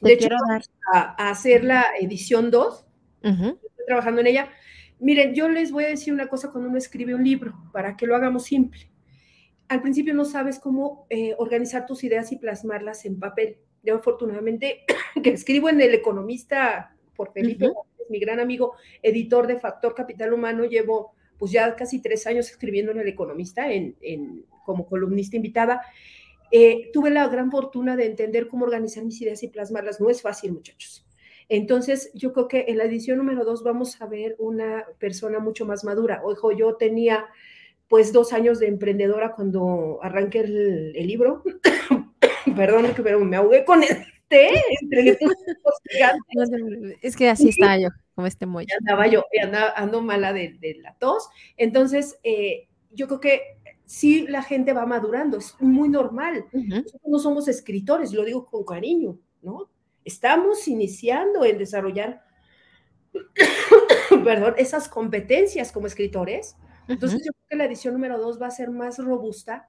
[0.00, 0.62] de hecho, dar...
[0.94, 2.84] a, hacer la edición 2.
[3.22, 3.58] Estoy
[3.88, 4.48] trabajando en ella.
[5.02, 8.06] Miren, yo les voy a decir una cosa cuando uno escribe un libro, para que
[8.06, 8.88] lo hagamos simple.
[9.66, 13.58] Al principio no sabes cómo eh, organizar tus ideas y plasmarlas en papel.
[13.82, 14.84] Yo afortunadamente
[15.22, 17.72] que escribo en El Economista por Felipe,
[18.10, 22.92] mi gran amigo, editor de Factor Capital Humano, llevo pues ya casi tres años escribiendo
[22.92, 23.96] en El Economista en,
[24.64, 25.82] como columnista invitada.
[26.52, 30.00] Eh, tuve la gran fortuna de entender cómo organizar mis ideas y plasmarlas.
[30.00, 31.04] No es fácil, muchachos.
[31.48, 35.66] Entonces, yo creo que en la edición número dos vamos a ver una persona mucho
[35.66, 36.22] más madura.
[36.24, 37.26] Ojo, yo tenía
[37.88, 41.42] pues dos años de emprendedora cuando arranqué el, libro.
[42.56, 45.18] Perdón, que me ahogué con el té entre
[47.02, 48.72] Es que así está yo como este muelle.
[48.78, 51.28] Andaba yo, andaba, ando mala de, la tos.
[51.56, 53.40] Entonces, eh, yo creo que
[53.84, 56.46] sí la gente va madurando, es muy normal.
[56.52, 59.68] Nosotros no somos escritores, lo digo con cariño, ¿no?
[60.04, 62.22] Estamos iniciando en desarrollar,
[64.24, 66.56] perdón, esas competencias como escritores.
[66.88, 69.68] Entonces, yo creo que la edición número dos va a ser más robusta,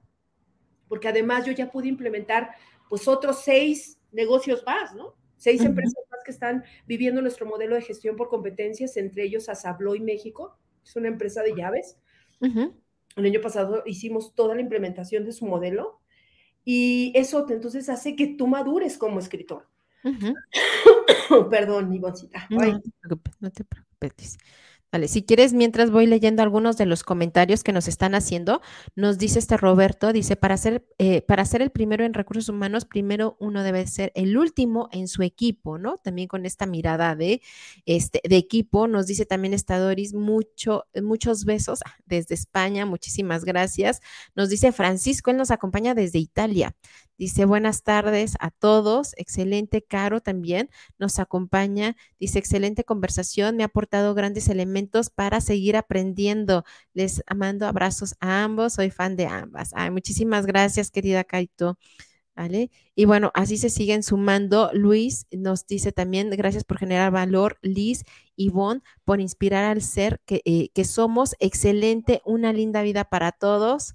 [0.88, 2.54] porque además yo ya pude implementar
[2.88, 5.14] pues otros seis negocios más, ¿no?
[5.36, 10.00] Seis empresas más que están viviendo nuestro modelo de gestión por competencias, entre ellos Asabloy
[10.00, 11.98] México, es una empresa de llaves.
[12.40, 16.00] El año pasado hicimos toda la implementación de su modelo
[16.64, 19.68] y eso entonces hace que tú madures como escritor.
[21.50, 22.46] Perdón, Ivoncita.
[22.50, 24.38] No, no te preocupes, no te preocupes.
[24.94, 28.62] Vale, si quieres, mientras voy leyendo algunos de los comentarios que nos están haciendo,
[28.94, 32.84] nos dice este Roberto, dice, para ser, eh, para ser el primero en recursos humanos,
[32.84, 35.96] primero uno debe ser el último en su equipo, ¿no?
[35.96, 37.42] También con esta mirada de,
[37.86, 44.00] este, de equipo, nos dice también Estadoris, mucho, muchos besos desde España, muchísimas gracias.
[44.36, 46.76] Nos dice Francisco, él nos acompaña desde Italia.
[47.16, 49.12] Dice, buenas tardes a todos.
[49.16, 51.96] Excelente, Caro también nos acompaña.
[52.18, 53.56] Dice, excelente conversación.
[53.56, 56.64] Me ha aportado grandes elementos para seguir aprendiendo.
[56.92, 58.74] Les mando abrazos a ambos.
[58.74, 59.70] Soy fan de ambas.
[59.74, 61.78] Ay, muchísimas gracias, querida Kaito.
[62.36, 62.70] ¿Vale?
[62.96, 64.70] Y bueno, así se siguen sumando.
[64.72, 67.58] Luis nos dice también, gracias por generar valor.
[67.62, 68.04] Liz,
[68.34, 71.36] Ivonne, por inspirar al ser que, eh, que somos.
[71.38, 73.94] Excelente, una linda vida para todos.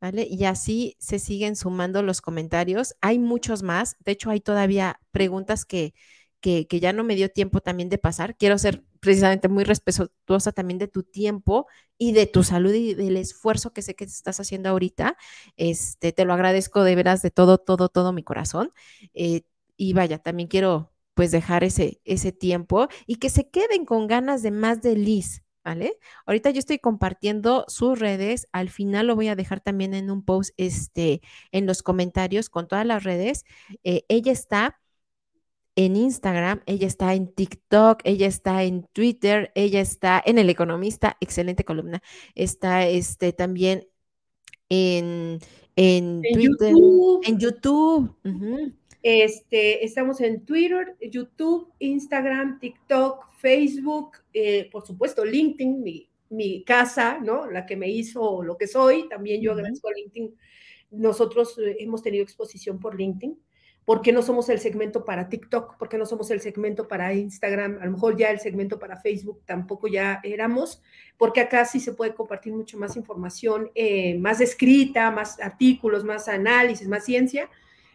[0.00, 0.26] ¿Vale?
[0.28, 2.94] Y así se siguen sumando los comentarios.
[3.00, 5.94] Hay muchos más, de hecho hay todavía preguntas que,
[6.40, 8.36] que, ya no me dio tiempo también de pasar.
[8.36, 11.66] Quiero ser precisamente muy respetuosa también de tu tiempo
[11.98, 15.16] y de tu salud y del esfuerzo que sé que estás haciendo ahorita.
[15.56, 18.72] Este, te lo agradezco de veras de todo, todo, todo mi corazón.
[19.14, 19.42] Eh,
[19.76, 24.42] y vaya, también quiero pues dejar ese, ese tiempo y que se queden con ganas
[24.42, 25.98] de más de Liz, ¿vale?
[26.26, 30.24] Ahorita yo estoy compartiendo sus redes, al final lo voy a dejar también en un
[30.24, 31.20] post, este,
[31.52, 33.44] en los comentarios con todas las redes.
[33.84, 34.80] Eh, ella está
[35.76, 41.16] en Instagram, ella está en TikTok, ella está en Twitter, ella está en El Economista,
[41.20, 42.02] excelente columna,
[42.34, 43.88] está este, también
[44.68, 45.38] en,
[45.76, 47.20] en, Twitter, YouTube.
[47.24, 48.76] en YouTube.
[49.02, 55.82] Este, estamos en Twitter, YouTube, Instagram, TikTok, Facebook, eh, por supuesto, LinkedIn,
[56.28, 57.50] mi, casa, ¿no?
[57.50, 59.08] La que me hizo lo que soy.
[59.08, 60.34] También yo agradezco a LinkedIn.
[60.90, 63.38] Nosotros eh, hemos tenido exposición por LinkedIn.
[63.86, 65.78] ¿Por qué no somos el segmento para TikTok?
[65.78, 67.78] ¿Por qué no somos el segmento para Instagram?
[67.80, 70.82] A lo mejor ya el segmento para Facebook tampoco ya éramos,
[71.16, 76.28] porque acá sí se puede compartir mucho más información, eh, más escrita, más artículos, más
[76.28, 77.48] análisis, más ciencia.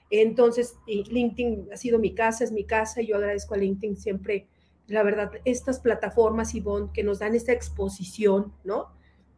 [0.10, 4.48] Entonces, LinkedIn ha sido mi casa, es mi casa, y yo agradezco a LinkedIn siempre
[4.88, 8.94] la verdad, estas plataformas, Ivonne, que nos dan esta exposición, ¿no?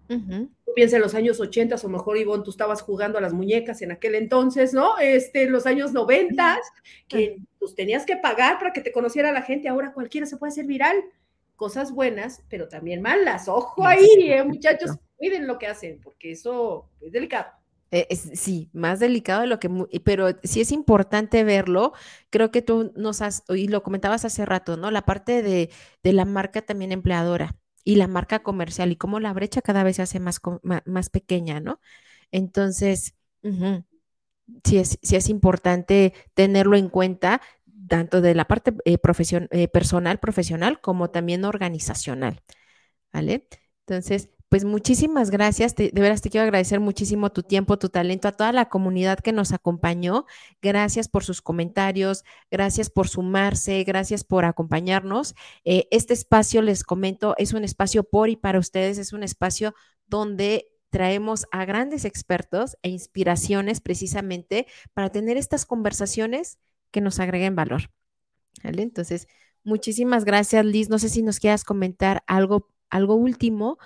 [0.09, 3.81] Tú piensas en los años 80, o mejor, Ivonne, tú estabas jugando a las muñecas
[3.81, 4.97] en aquel entonces, ¿no?
[4.99, 6.59] Este, en los años 90,
[7.09, 10.51] que pues tenías que pagar para que te conociera la gente, ahora cualquiera se puede
[10.51, 10.95] hacer viral.
[11.57, 13.47] Cosas buenas, pero también malas.
[13.47, 17.47] Ojo ahí, eh, muchachos, cuiden lo que hacen, porque eso es delicado.
[17.91, 19.69] Eh, sí, más delicado de lo que,
[20.03, 21.93] pero sí es importante verlo.
[22.29, 24.91] Creo que tú nos has, y lo comentabas hace rato, ¿no?
[24.91, 25.69] La parte de,
[26.03, 30.01] la marca también empleadora y la marca comercial y cómo la brecha cada vez se
[30.01, 31.79] hace más, más, pequeña, ¿no?
[32.31, 33.15] Entonces,
[34.63, 37.41] sí, es, sí es importante tenerlo en cuenta,
[37.87, 38.97] tanto de la parte eh,
[39.51, 42.41] eh, personal, profesional, como también organizacional,
[43.13, 43.47] ¿vale?
[43.85, 45.75] Entonces, pues muchísimas gracias.
[45.75, 49.33] de veras te quiero agradecer muchísimo tu tiempo, tu talento, a toda la comunidad que
[49.33, 50.25] nos acompañó.
[50.61, 55.35] Gracias por sus comentarios, gracias por sumarse, gracias por acompañarnos.
[55.65, 59.73] Eh, este espacio, les comento, es un espacio por y para ustedes, es un espacio
[60.07, 66.59] donde traemos a grandes expertos e inspiraciones precisamente para tener estas conversaciones
[66.91, 67.91] que nos agreguen valor.
[68.63, 69.27] Entonces,
[69.63, 70.89] muchísimas gracias, Liz.
[70.89, 73.77] No sé si nos quieras comentar algo, algo último,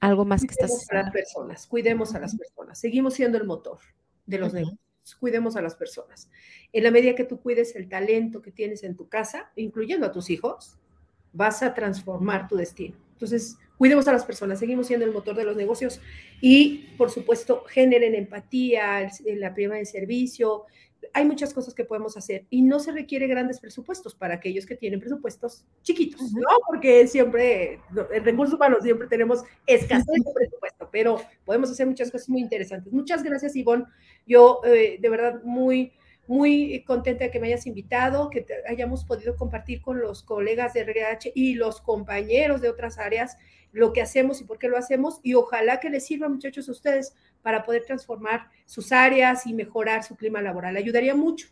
[0.00, 0.86] algo más que estás.
[0.90, 2.78] A las personas, cuidemos a las personas.
[2.78, 3.78] Seguimos siendo el motor
[4.26, 4.78] de los negocios.
[5.18, 6.30] Cuidemos a las personas.
[6.72, 10.12] En la medida que tú cuides el talento que tienes en tu casa, incluyendo a
[10.12, 10.78] tus hijos,
[11.32, 12.96] vas a transformar tu destino.
[13.12, 16.00] Entonces, cuidemos a las personas, seguimos siendo el motor de los negocios
[16.40, 20.66] y, por supuesto, generen empatía, la prima de servicio.
[21.12, 24.76] Hay muchas cosas que podemos hacer y no se requiere grandes presupuestos para aquellos que
[24.76, 26.48] tienen presupuestos chiquitos, ¿no?
[26.66, 27.80] Porque siempre,
[28.12, 32.92] en recursos humanos siempre tenemos escasez de presupuesto, pero podemos hacer muchas cosas muy interesantes.
[32.92, 33.84] Muchas gracias, Ivonne.
[34.26, 35.92] Yo, eh, de verdad, muy
[36.28, 40.80] muy contenta de que me hayas invitado, que hayamos podido compartir con los colegas de
[40.80, 43.38] RH y los compañeros de otras áreas
[43.72, 45.20] lo que hacemos y por qué lo hacemos.
[45.22, 50.04] Y ojalá que les sirva, muchachos, a ustedes para poder transformar sus áreas y mejorar
[50.04, 50.76] su clima laboral.
[50.76, 51.48] Ayudaría mucho,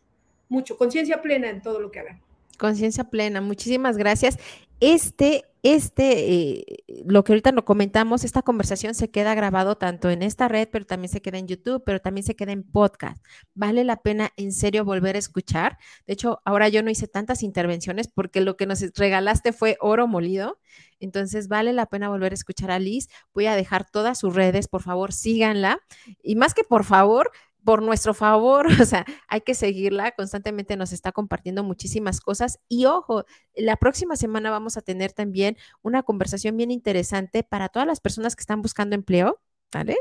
[0.48, 0.76] mucho.
[0.76, 2.20] Conciencia plena en todo lo que hagan.
[2.58, 3.40] Conciencia plena.
[3.40, 4.38] Muchísimas gracias.
[4.80, 5.44] Este
[5.74, 10.46] este, eh, lo que ahorita lo comentamos, esta conversación se queda grabado tanto en esta
[10.46, 13.24] red, pero también se queda en YouTube, pero también se queda en podcast.
[13.54, 15.78] Vale la pena en serio volver a escuchar.
[16.06, 20.06] De hecho, ahora yo no hice tantas intervenciones porque lo que nos regalaste fue oro
[20.06, 20.60] molido.
[21.00, 23.08] Entonces, vale la pena volver a escuchar a Liz.
[23.34, 25.80] Voy a dejar todas sus redes, por favor, síganla.
[26.22, 27.32] Y más que por favor,
[27.66, 32.84] por nuestro favor, o sea, hay que seguirla, constantemente nos está compartiendo muchísimas cosas y
[32.86, 33.24] ojo,
[33.56, 38.36] la próxima semana vamos a tener también una conversación bien interesante para todas las personas
[38.36, 39.40] que están buscando empleo,
[39.72, 39.96] ¿vale?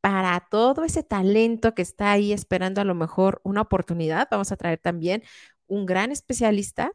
[0.00, 4.56] Para todo ese talento que está ahí esperando a lo mejor una oportunidad, vamos a
[4.56, 5.22] traer también
[5.66, 6.92] un gran especialista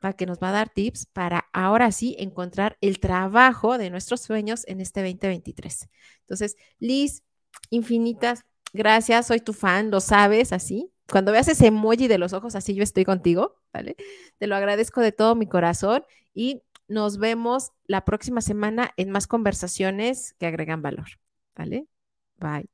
[0.00, 4.20] para que nos va a dar tips para ahora sí encontrar el trabajo de nuestros
[4.22, 5.88] sueños en este 2023.
[6.22, 7.22] Entonces, Liz,
[7.70, 10.92] infinitas Gracias, soy tu fan, lo sabes, así.
[11.10, 13.96] Cuando veas ese emoji de los ojos, así yo estoy contigo, ¿vale?
[14.38, 16.04] Te lo agradezco de todo mi corazón
[16.34, 21.06] y nos vemos la próxima semana en más conversaciones que agregan valor,
[21.56, 21.86] ¿vale?
[22.38, 22.68] Bye.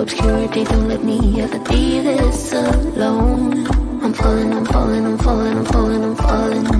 [0.00, 3.66] obscurity, don't let me ever be this alone.
[4.02, 6.78] I'm falling, I'm falling, I'm falling, I'm falling, I'm falling.